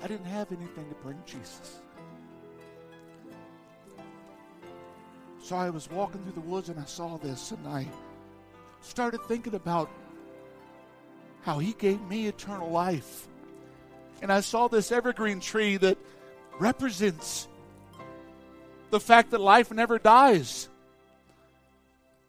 [0.01, 1.79] I didn't have anything to bring Jesus.
[5.41, 7.87] So I was walking through the woods and I saw this and I
[8.81, 9.89] started thinking about
[11.43, 13.27] how he gave me eternal life.
[14.21, 15.97] And I saw this evergreen tree that
[16.59, 17.47] represents
[18.89, 20.69] the fact that life never dies.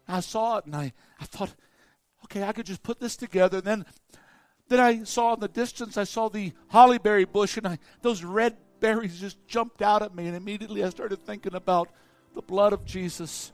[0.08, 1.54] I saw it and I, I thought,
[2.24, 3.58] okay, I could just put this together.
[3.58, 3.86] And then,
[4.68, 8.56] then I saw in the distance, I saw the hollyberry bush and I, those red
[8.80, 10.26] berries just jumped out at me.
[10.26, 11.88] And immediately I started thinking about
[12.34, 13.52] the blood of Jesus.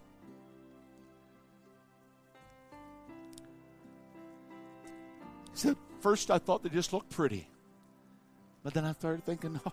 [5.61, 7.49] Said, first I thought they just looked pretty.
[8.63, 9.73] But then I started thinking, no,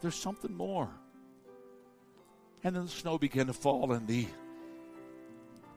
[0.00, 0.88] there's something more.
[2.62, 4.26] And then the snow began to fall and the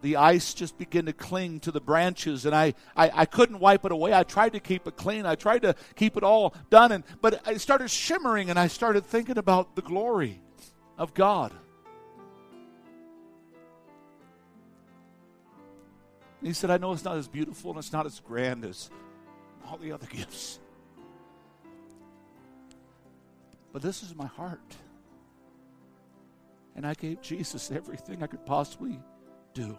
[0.01, 3.83] the ice just began to cling to the branches and I, I, I couldn't wipe
[3.83, 4.13] it away.
[4.13, 5.25] I tried to keep it clean.
[5.25, 9.05] I tried to keep it all done and but it started shimmering and I started
[9.05, 10.39] thinking about the glory
[10.99, 11.51] of God.
[16.39, 18.89] And he said, I know it's not as beautiful and it's not as grand as
[19.65, 20.59] all the other gifts.
[23.73, 24.75] But this is my heart.
[26.75, 28.99] And I gave Jesus everything I could possibly
[29.53, 29.77] do.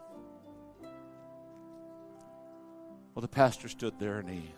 [3.15, 4.53] Well, the pastor stood there and he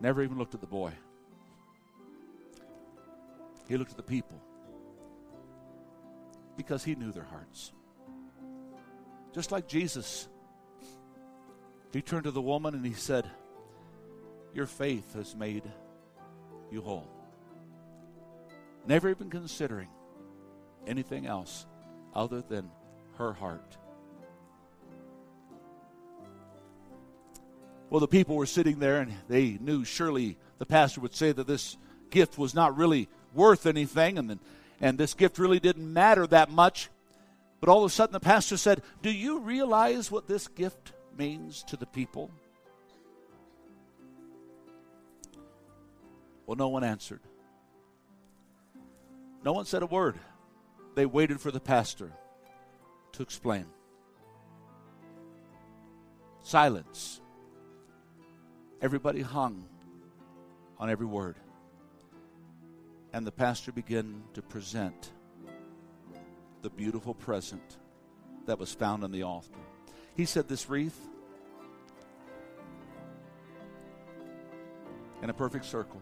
[0.00, 0.92] never even looked at the boy.
[3.68, 4.40] He looked at the people
[6.56, 7.72] because he knew their hearts.
[9.38, 10.26] Just like Jesus,
[11.92, 13.24] he turned to the woman and he said,
[14.52, 15.62] Your faith has made
[16.72, 17.06] you whole.
[18.84, 19.90] Never even considering
[20.88, 21.66] anything else
[22.16, 22.68] other than
[23.16, 23.76] her heart.
[27.90, 31.46] Well, the people were sitting there and they knew surely the pastor would say that
[31.46, 31.76] this
[32.10, 34.40] gift was not really worth anything and,
[34.80, 36.90] and this gift really didn't matter that much.
[37.60, 41.62] But all of a sudden the pastor said, Do you realize what this gift means
[41.64, 42.30] to the people?
[46.46, 47.20] Well, no one answered.
[49.44, 50.18] No one said a word.
[50.94, 52.12] They waited for the pastor
[53.12, 53.66] to explain.
[56.42, 57.20] Silence.
[58.80, 59.66] Everybody hung
[60.78, 61.36] on every word.
[63.12, 65.10] And the pastor began to present
[66.62, 67.76] the beautiful present
[68.46, 69.50] that was found on the altar.
[70.16, 70.98] He said, This wreath
[75.22, 76.00] in a perfect circle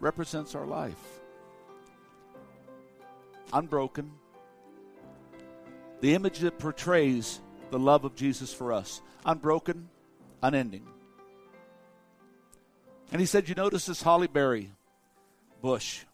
[0.00, 1.20] represents our life.
[3.52, 4.10] Unbroken.
[6.00, 7.40] The image that portrays
[7.70, 9.00] the love of Jesus for us.
[9.24, 9.88] Unbroken,
[10.42, 10.86] unending.
[13.12, 14.70] And he said, You notice this holly berry
[15.62, 16.04] bush.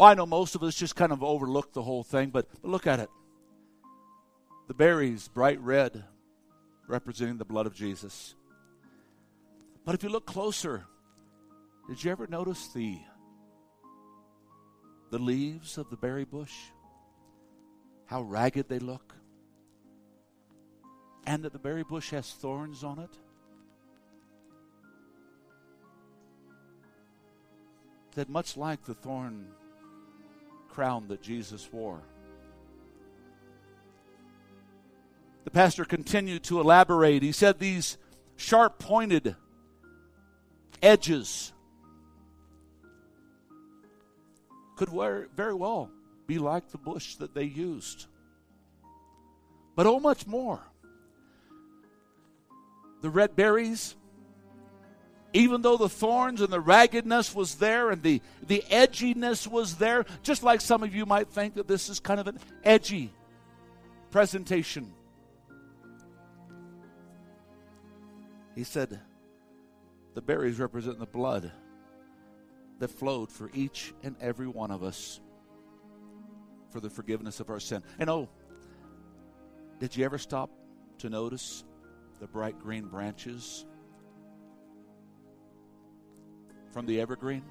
[0.00, 2.70] Well, I know most of us just kind of overlook the whole thing, but, but
[2.70, 3.10] look at it.
[4.66, 6.04] The berries, bright red,
[6.88, 8.34] representing the blood of Jesus.
[9.84, 10.86] But if you look closer,
[11.86, 12.96] did you ever notice the
[15.10, 16.54] the leaves of the berry bush?
[18.06, 19.14] How ragged they look?
[21.26, 23.18] And that the berry bush has thorns on it?
[28.14, 29.44] That much like the thorn
[30.70, 32.00] crown that Jesus wore.
[35.44, 37.22] The pastor continued to elaborate.
[37.22, 37.98] He said these
[38.36, 39.36] sharp pointed
[40.82, 41.52] edges
[44.76, 44.90] could
[45.36, 45.90] very well
[46.26, 48.06] be like the bush that they used.
[49.76, 50.60] But oh, much more.
[53.02, 53.96] The red berries,
[55.32, 60.04] even though the thorns and the raggedness was there and the, the edginess was there,
[60.22, 63.12] just like some of you might think that this is kind of an edgy
[64.10, 64.92] presentation.
[68.56, 68.98] He said,
[70.14, 71.50] the berries represent the blood
[72.80, 75.20] that flowed for each and every one of us
[76.70, 77.82] for the forgiveness of our sin.
[77.98, 78.28] And oh,
[79.78, 80.50] did you ever stop
[80.98, 81.64] to notice
[82.20, 83.64] the bright green branches
[86.72, 87.42] from the evergreen?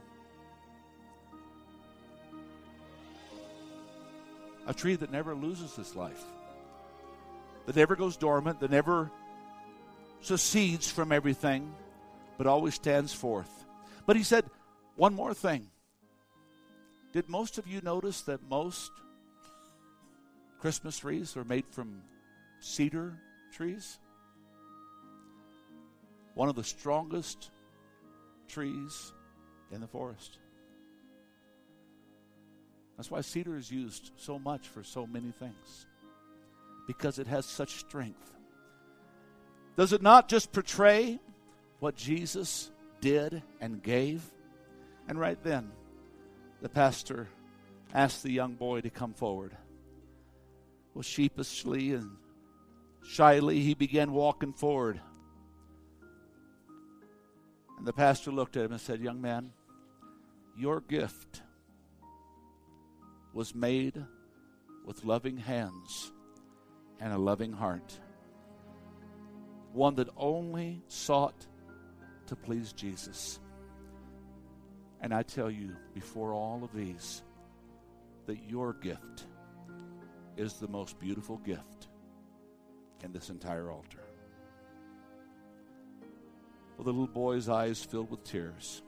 [4.67, 6.23] A tree that never loses its life,
[7.65, 9.09] that never goes dormant, that never
[10.21, 11.73] secedes from everything,
[12.37, 13.65] but always stands forth.
[14.05, 14.45] But he said,
[14.95, 15.67] one more thing.
[17.13, 18.91] Did most of you notice that most
[20.59, 22.03] Christmas trees are made from
[22.59, 23.17] cedar
[23.51, 23.97] trees?
[26.35, 27.49] One of the strongest
[28.49, 29.13] trees
[29.71, 30.37] in the forest.
[32.97, 35.85] That's why cedar is used so much for so many things,
[36.87, 38.35] because it has such strength.
[39.77, 41.19] Does it not just portray
[41.79, 42.69] what Jesus
[42.99, 44.29] did and gave?
[45.07, 45.71] And right then,
[46.61, 47.29] the pastor
[47.93, 49.55] asked the young boy to come forward.
[50.93, 52.11] Well, sheepishly and
[53.03, 54.99] shyly, he began walking forward.
[57.79, 59.51] And the pastor looked at him and said, Young man,
[60.55, 61.41] your gift
[63.33, 64.05] was made
[64.85, 66.11] with loving hands
[66.99, 67.97] and a loving heart.
[69.71, 71.47] One that only sought
[72.27, 73.39] to please Jesus.
[74.99, 77.23] And I tell you, before all of these,
[78.25, 79.25] that your gift
[80.35, 81.87] is the most beautiful gift
[83.05, 84.08] in this entire altar.
[86.79, 88.81] The little boy's eyes filled with tears,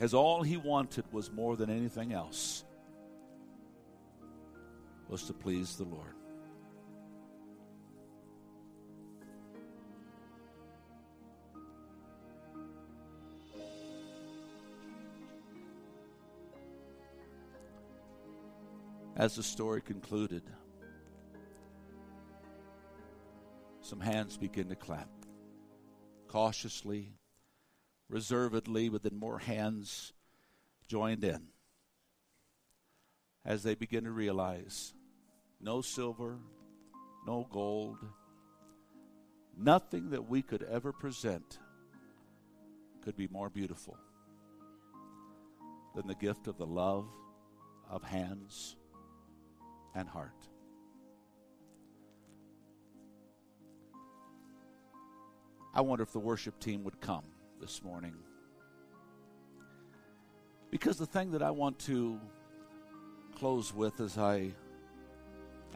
[0.00, 2.64] as all he wanted was more than anything else
[5.08, 6.14] was to please the Lord.
[19.14, 20.42] as the story concluded,
[23.82, 25.21] some hands begin to clap.
[26.32, 27.12] Cautiously,
[28.08, 30.14] reservedly, but then more hands
[30.88, 31.42] joined in
[33.44, 34.94] as they begin to realize
[35.60, 36.38] no silver,
[37.26, 37.98] no gold,
[39.58, 41.58] nothing that we could ever present
[43.04, 43.98] could be more beautiful
[45.94, 47.10] than the gift of the love
[47.90, 48.76] of hands
[49.94, 50.48] and heart.
[55.74, 57.24] I wonder if the worship team would come
[57.60, 58.14] this morning.
[60.70, 62.20] Because the thing that I want to
[63.36, 64.52] close with as I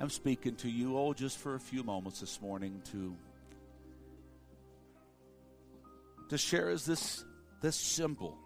[0.01, 3.16] am speaking to you, oh, just for a few moments this morning to
[6.28, 7.24] to share is this
[7.62, 8.36] this symbol,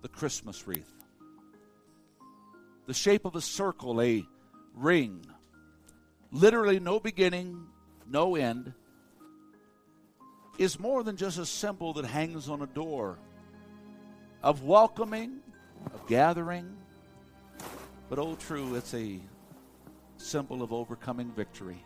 [0.00, 0.92] the Christmas wreath.
[2.86, 4.24] The shape of a circle, a
[4.74, 5.24] ring.
[6.30, 7.66] Literally no beginning,
[8.08, 8.72] no end
[10.58, 13.18] is more than just a symbol that hangs on a door
[14.42, 15.40] of welcoming,
[15.92, 16.76] of gathering,
[18.08, 19.18] but oh, true, it's a
[20.18, 21.82] symbol of overcoming victory.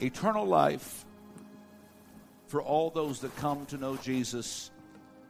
[0.00, 1.04] Eternal life
[2.46, 4.70] for all those that come to know Jesus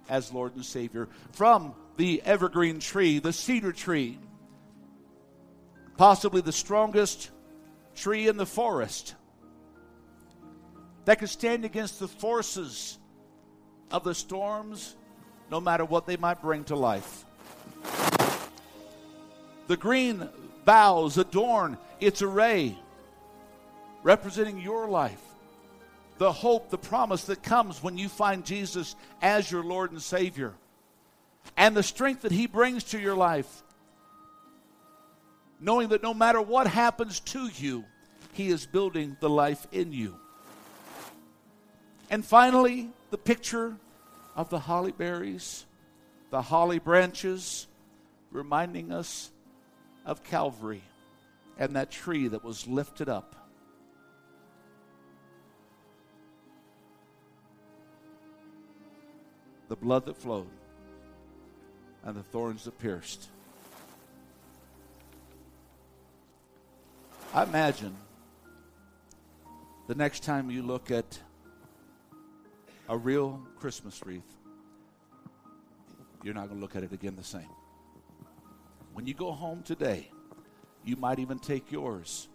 [0.08, 1.08] as Lord and Savior.
[1.32, 4.18] From the evergreen tree, the cedar tree,
[5.96, 7.30] possibly the strongest
[7.94, 9.14] tree in the forest
[11.04, 12.98] that can stand against the forces
[13.90, 14.96] of the storms,
[15.50, 17.24] no matter what they might bring to life.
[19.66, 20.28] The green
[20.64, 22.78] boughs adorn its array,
[24.02, 25.20] representing your life,
[26.18, 30.54] the hope, the promise that comes when you find Jesus as your Lord and Savior,
[31.56, 33.62] and the strength that He brings to your life,
[35.60, 37.84] knowing that no matter what happens to you,
[38.32, 40.18] He is building the life in you.
[42.14, 43.76] And finally, the picture
[44.36, 45.66] of the holly berries,
[46.30, 47.66] the holly branches,
[48.30, 49.32] reminding us
[50.06, 50.84] of Calvary
[51.58, 53.34] and that tree that was lifted up.
[59.68, 60.46] The blood that flowed
[62.04, 63.26] and the thorns that pierced.
[67.34, 67.96] I imagine
[69.88, 71.18] the next time you look at
[72.88, 74.36] a real Christmas wreath,
[76.22, 77.48] you're not going to look at it again the same.
[78.92, 80.10] When you go home today,
[80.84, 82.28] you might even take yours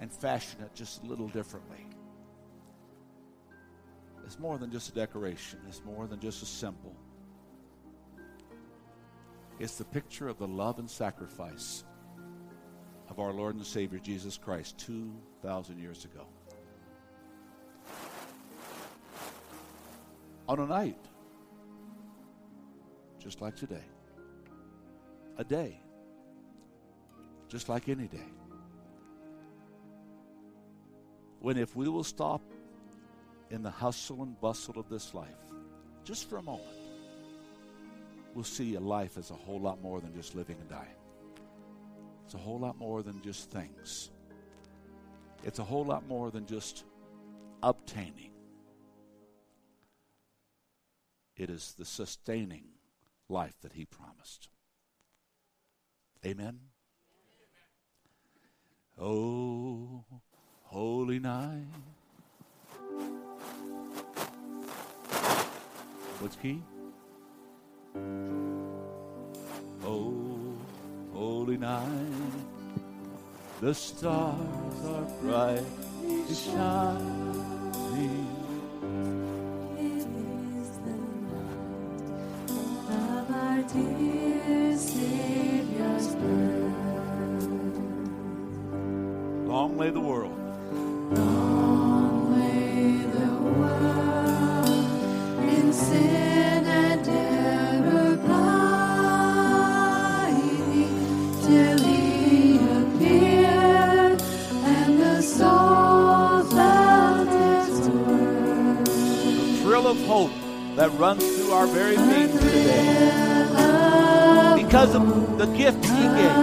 [0.00, 1.86] and fashion it just a little differently.
[4.24, 6.94] It's more than just a decoration, it's more than just a symbol.
[9.58, 11.84] It's the picture of the love and sacrifice
[13.10, 16.26] of our Lord and Savior Jesus Christ 2,000 years ago.
[20.50, 20.98] On a night,
[23.20, 23.84] just like today.
[25.38, 25.80] A day,
[27.48, 28.26] just like any day.
[31.38, 32.42] When if we will stop
[33.50, 35.28] in the hustle and bustle of this life,
[36.02, 36.66] just for a moment,
[38.34, 40.98] we'll see a life as a whole lot more than just living and dying.
[42.24, 44.10] It's a whole lot more than just things.
[45.44, 46.84] It's a whole lot more than just
[47.62, 48.29] obtaining.
[51.40, 52.64] It is the sustaining
[53.30, 54.50] life that He promised.
[56.22, 56.58] Amen.
[59.00, 60.04] Oh,
[60.64, 61.64] holy night.
[66.18, 66.62] What's key?
[69.82, 70.58] Oh,
[71.14, 71.88] holy night.
[73.62, 75.64] The stars are bright
[76.28, 77.49] shining.
[83.72, 83.86] Long
[89.78, 90.36] lay the world.
[91.12, 94.68] Long lay the world
[95.48, 99.38] in sin and error blinding
[101.44, 104.20] till He appeared
[104.64, 107.28] and the soul felt
[107.68, 109.62] its worth.
[109.62, 110.32] Thrill of hope
[110.74, 113.29] that runs through our very beings today.
[114.70, 116.36] Because of the gift He gave,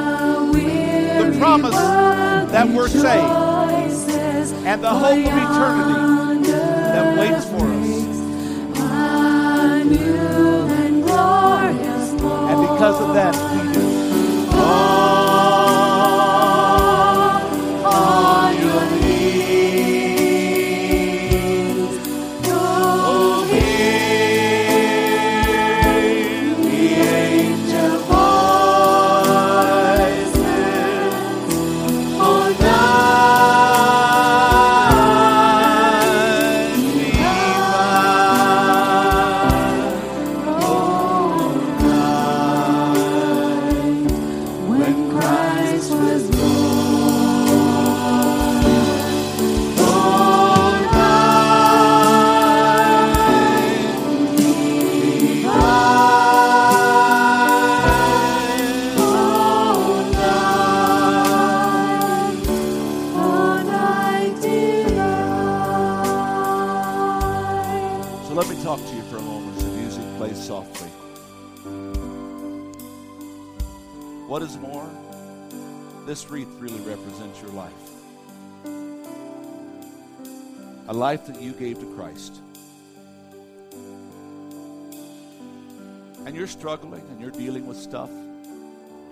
[1.31, 3.07] the promise that we're saved,
[4.65, 7.87] and the hope of eternity that waits for us.
[12.49, 13.76] And because of that,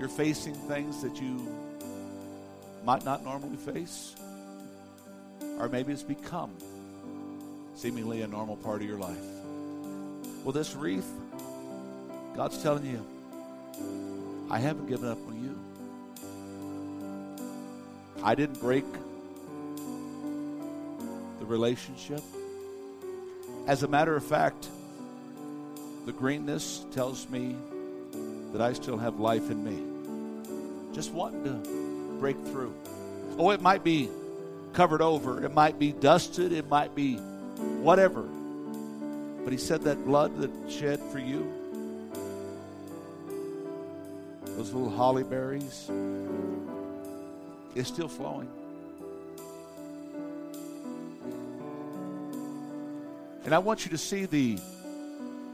[0.06, 1.52] You're facing things that you
[2.84, 4.14] might not normally face.
[5.58, 6.52] Or maybe it's become
[7.74, 9.18] seemingly a normal part of your life.
[10.44, 11.12] Well, this wreath,
[12.36, 13.04] God's telling you,
[14.52, 15.58] I haven't given up on you.
[18.24, 18.86] I didn't break
[21.40, 22.22] the relationship.
[23.66, 24.68] As a matter of fact,
[26.06, 27.56] the greenness tells me
[28.52, 29.95] that I still have life in me.
[30.96, 32.74] Just wanting to break through.
[33.38, 34.10] Oh, it might be
[34.72, 38.22] covered over, it might be dusted, it might be whatever.
[39.44, 41.52] But he said that blood that shed for you,
[44.46, 45.92] those little holly berries,
[47.76, 48.48] is still flowing.
[53.44, 54.58] And I want you to see the,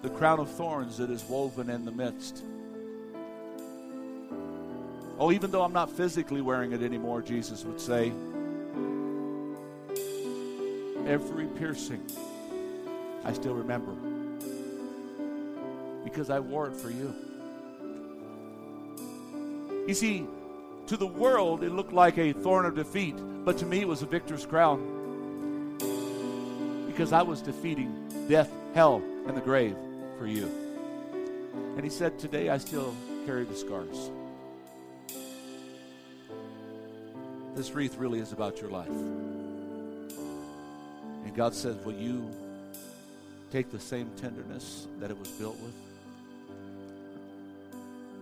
[0.04, 2.44] the crown of thorns that is woven in the midst.
[5.22, 8.11] Oh, even though I'm not physically wearing it anymore, Jesus would say,
[11.05, 12.01] every piercing
[13.24, 13.93] I still remember
[16.03, 17.13] because I wore it for you.
[19.88, 20.26] You see,
[20.88, 23.15] to the world, it looked like a thorn of defeat,
[23.45, 25.78] but to me, it was a victor's crown
[26.88, 29.76] because I was defeating death, hell, and the grave
[30.17, 30.49] for you.
[31.76, 32.95] And he said, Today I still
[33.28, 34.09] carry the scars.
[37.56, 38.88] This wreath really is about your life.
[38.88, 40.14] And
[41.36, 42.32] God says, Will you
[43.52, 45.74] take the same tenderness that it was built with?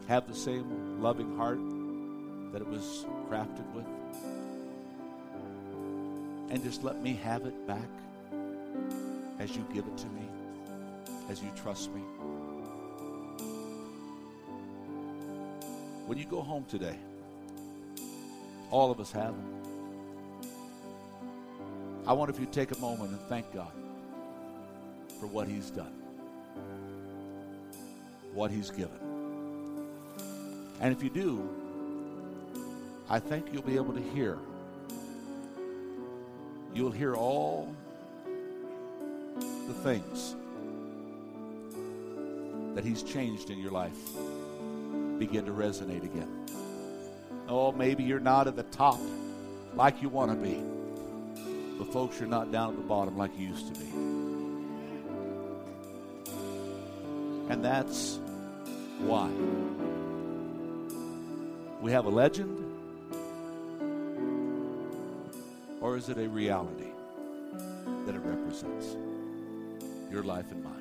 [0.08, 1.60] Have the same loving heart
[2.52, 3.86] that it was crafted with?
[6.52, 7.88] And just let me have it back
[9.38, 10.28] as you give it to me,
[11.30, 12.02] as you trust me.
[16.08, 16.98] When you go home today,
[18.72, 19.56] all of us have them.
[22.06, 23.72] I wonder if you take a moment and thank God
[25.20, 25.94] for what He's done,
[28.34, 29.00] what He's given.
[30.82, 31.48] And if you do,
[33.10, 34.38] I think you'll be able to hear.
[36.74, 37.74] You'll hear all
[39.68, 40.36] the things
[42.76, 43.98] that He's changed in your life
[45.18, 46.46] begin to resonate again.
[47.52, 49.00] Oh, maybe you're not at the top
[49.74, 50.62] like you want to be,
[51.80, 53.88] but folks, you're not down at the bottom like you used to be.
[57.50, 58.20] And that's
[59.00, 59.32] why
[61.82, 62.60] we have a legend,
[65.82, 66.92] or is it a reality
[68.06, 68.96] that it represents?
[70.12, 70.76] Your life and mine.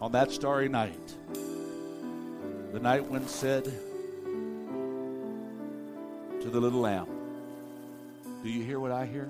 [0.00, 1.14] On that starry night,
[2.72, 3.70] the night wind said to
[6.50, 7.06] the little lamb,
[8.42, 9.28] Do you hear what I hear?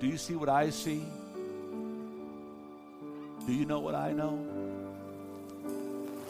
[0.00, 1.04] Do you see what I see?
[3.46, 4.46] Do you know what I know?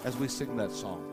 [0.05, 1.07] As we sing that song,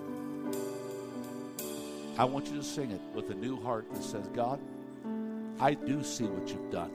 [2.17, 4.59] I want you to sing it with a new heart that says, God,
[5.59, 6.91] I do see what you've done.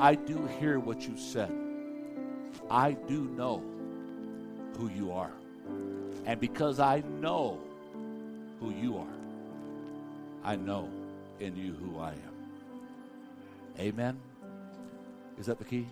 [0.00, 1.52] I do hear what you've said.
[2.70, 3.62] I do know
[4.76, 5.32] who you are.
[6.26, 7.60] And because I know
[8.60, 9.06] who you are,
[10.44, 10.88] I know
[11.40, 12.34] in you who I am.
[13.78, 14.18] Amen.
[15.38, 15.86] Is that the key?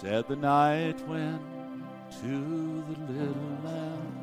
[0.00, 1.40] Said the night wind
[2.20, 4.18] to the little lamb.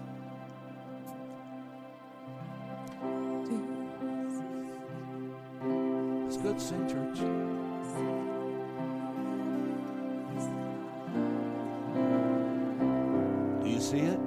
[6.27, 7.54] It's good, sing church.
[13.95, 14.19] See it?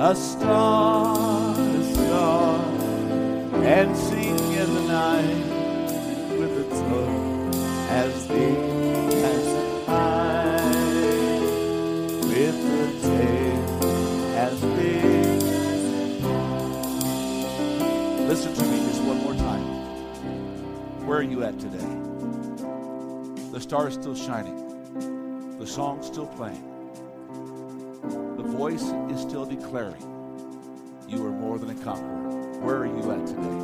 [0.00, 2.60] A star, a star,
[3.64, 5.44] and sing in the night
[6.38, 7.54] with its hook
[7.88, 8.63] as deep
[23.64, 25.58] star is still shining.
[25.58, 26.62] The song's still playing.
[28.36, 30.02] The voice is still declaring,
[31.08, 32.60] You are more than a conqueror.
[32.60, 33.60] Where are you at today?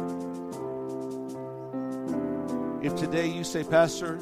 [2.87, 4.19] If today you say, Pastor,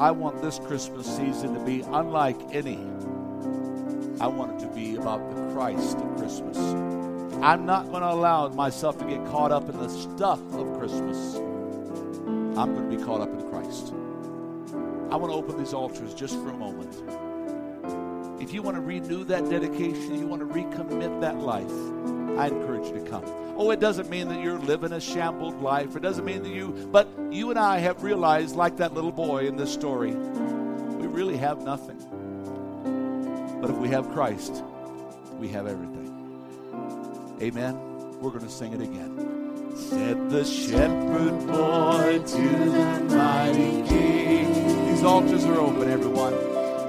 [0.00, 2.78] I want this Christmas season to be unlike any,
[4.22, 6.56] I want it to be about the Christ of Christmas.
[7.42, 11.34] I'm not going to allow myself to get caught up in the stuff of Christmas.
[12.56, 13.33] I'm going to be caught up.
[15.14, 16.92] I want to open these altars just for a moment.
[18.42, 21.70] If you want to renew that dedication, you want to recommit that life,
[22.36, 23.22] I encourage you to come.
[23.56, 25.94] Oh, it doesn't mean that you're living a shambled life.
[25.94, 29.46] It doesn't mean that you, but you and I have realized, like that little boy
[29.46, 31.98] in this story, we really have nothing.
[33.60, 34.64] But if we have Christ,
[35.38, 37.38] we have everything.
[37.40, 37.78] Amen.
[38.18, 39.33] We're going to sing it again.
[39.74, 44.86] Said the shepherd boy to the mighty king.
[44.86, 46.32] These altars are open, everyone.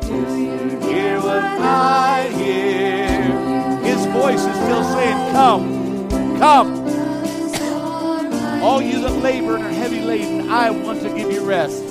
[0.01, 3.07] Do you hear what I hear?
[3.81, 6.85] His voice is still saying, Come, come.
[8.61, 11.83] All you that labor and are heavy laden, I want to give you rest.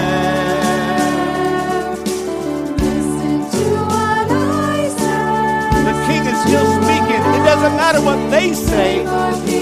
[5.89, 7.23] The king is still speaking.
[7.37, 8.91] It doesn't matter what they say.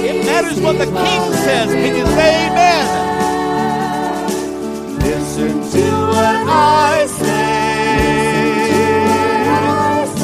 [0.08, 1.68] It matters what the king says.
[1.72, 2.84] Can you say amen?
[5.06, 5.84] Listen to
[6.14, 7.58] what I say.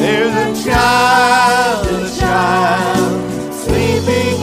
[0.01, 4.34] There's a child, a child, sleeping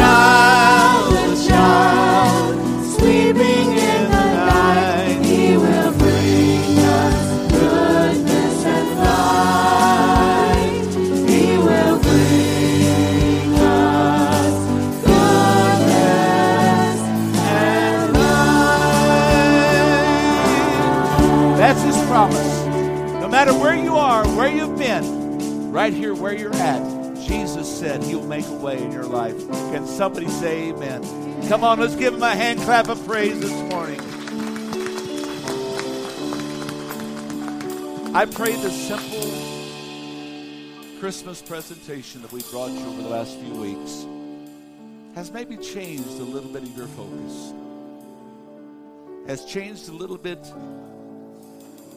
[0.00, 0.59] The
[30.00, 31.02] somebody say amen?
[31.50, 34.00] Come on, let's give him a hand clap of praise this morning.
[38.16, 39.30] I pray the simple
[41.00, 44.06] Christmas presentation that we brought you over the last few weeks
[45.16, 47.52] has maybe changed a little bit of your focus,
[49.26, 50.50] has changed a little bit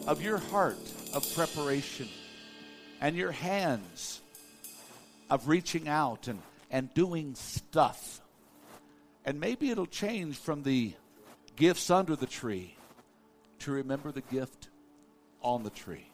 [0.06, 0.76] of your heart
[1.14, 2.08] of preparation
[3.00, 4.20] and your hands
[5.30, 6.38] of reaching out and,
[6.70, 8.20] and doing stuff.
[9.24, 10.94] And maybe it'll change from the
[11.56, 12.76] gifts under the tree
[13.60, 14.68] to remember the gift
[15.42, 16.10] on the tree.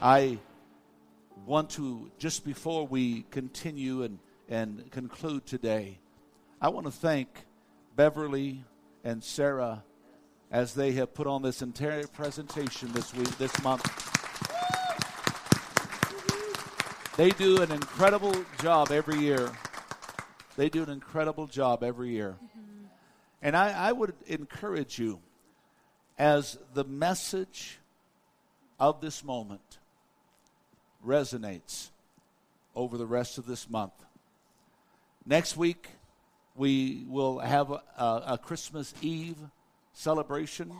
[0.00, 0.38] I
[1.46, 4.18] want to, just before we continue and,
[4.48, 5.98] and conclude today,
[6.60, 7.28] I want to thank
[7.96, 8.64] Beverly
[9.02, 9.82] and Sarah
[10.50, 14.19] as they have put on this entire presentation this week, this month.
[17.20, 19.52] They do an incredible job every year.
[20.56, 22.34] They do an incredible job every year.
[22.42, 22.84] Mm-hmm.
[23.42, 25.20] And I, I would encourage you,
[26.18, 27.78] as the message
[28.78, 29.76] of this moment
[31.06, 31.90] resonates
[32.74, 33.92] over the rest of this month.
[35.26, 35.88] Next week,
[36.56, 39.36] we will have a, a, a Christmas Eve
[39.92, 40.72] celebration,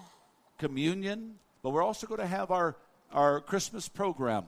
[0.56, 2.78] communion, but we're also going to have our,
[3.12, 4.44] our Christmas program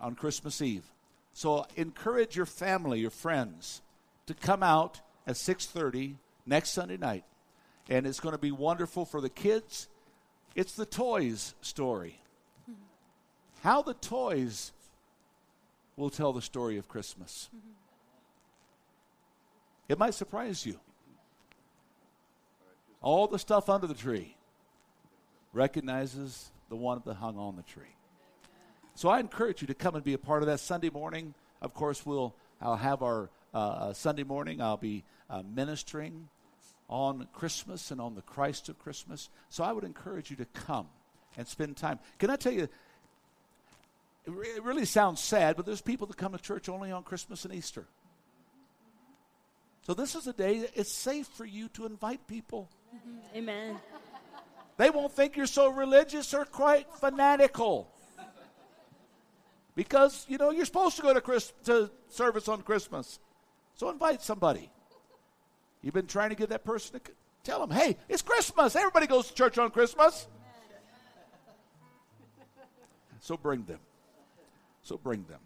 [0.00, 0.90] on Christmas Eve.
[1.32, 3.82] So encourage your family, your friends,
[4.26, 6.16] to come out at 6:30
[6.46, 7.24] next Sunday night.
[7.88, 9.88] And it's going to be wonderful for the kids.
[10.54, 12.20] It's the toys story.
[13.62, 14.72] How the toys
[15.96, 17.50] will tell the story of Christmas.
[19.88, 20.78] It might surprise you.
[23.02, 24.36] All the stuff under the tree
[25.52, 27.96] recognizes the one that hung on the tree.
[29.00, 31.32] So I encourage you to come and be a part of that Sunday morning.
[31.62, 34.60] Of course, we'll I'll have our uh, uh, Sunday morning.
[34.60, 36.28] I'll be uh, ministering
[36.86, 39.30] on Christmas and on the Christ of Christmas.
[39.48, 40.86] So I would encourage you to come
[41.38, 41.98] and spend time.
[42.18, 42.68] Can I tell you,
[44.26, 47.54] it really sounds sad, but there's people that come to church only on Christmas and
[47.54, 47.86] Easter.
[49.80, 52.68] So this is a day that it's safe for you to invite people.
[53.34, 53.78] Amen.
[54.76, 57.90] They won't think you're so religious or quite fanatical.
[59.74, 63.18] Because, you know, you're supposed to go to, Christ- to service on Christmas.
[63.74, 64.70] So invite somebody.
[65.82, 67.12] You've been trying to get that person to
[67.44, 68.76] tell them, hey, it's Christmas.
[68.76, 70.26] Everybody goes to church on Christmas.
[73.20, 73.78] So bring them.
[74.82, 75.40] So bring them.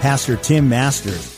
[0.00, 1.37] Pastor Tim Masters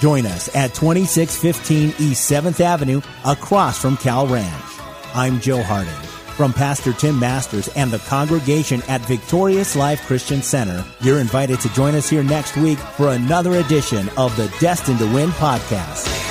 [0.00, 4.64] Join us at 2615 East 7th Avenue across from Cal Ranch.
[5.14, 5.92] I'm Joe Harding.
[6.36, 11.72] From Pastor Tim Masters and the congregation at Victorious Life Christian Center, you're invited to
[11.72, 16.25] join us here next week for another edition of the Destined to Win podcast.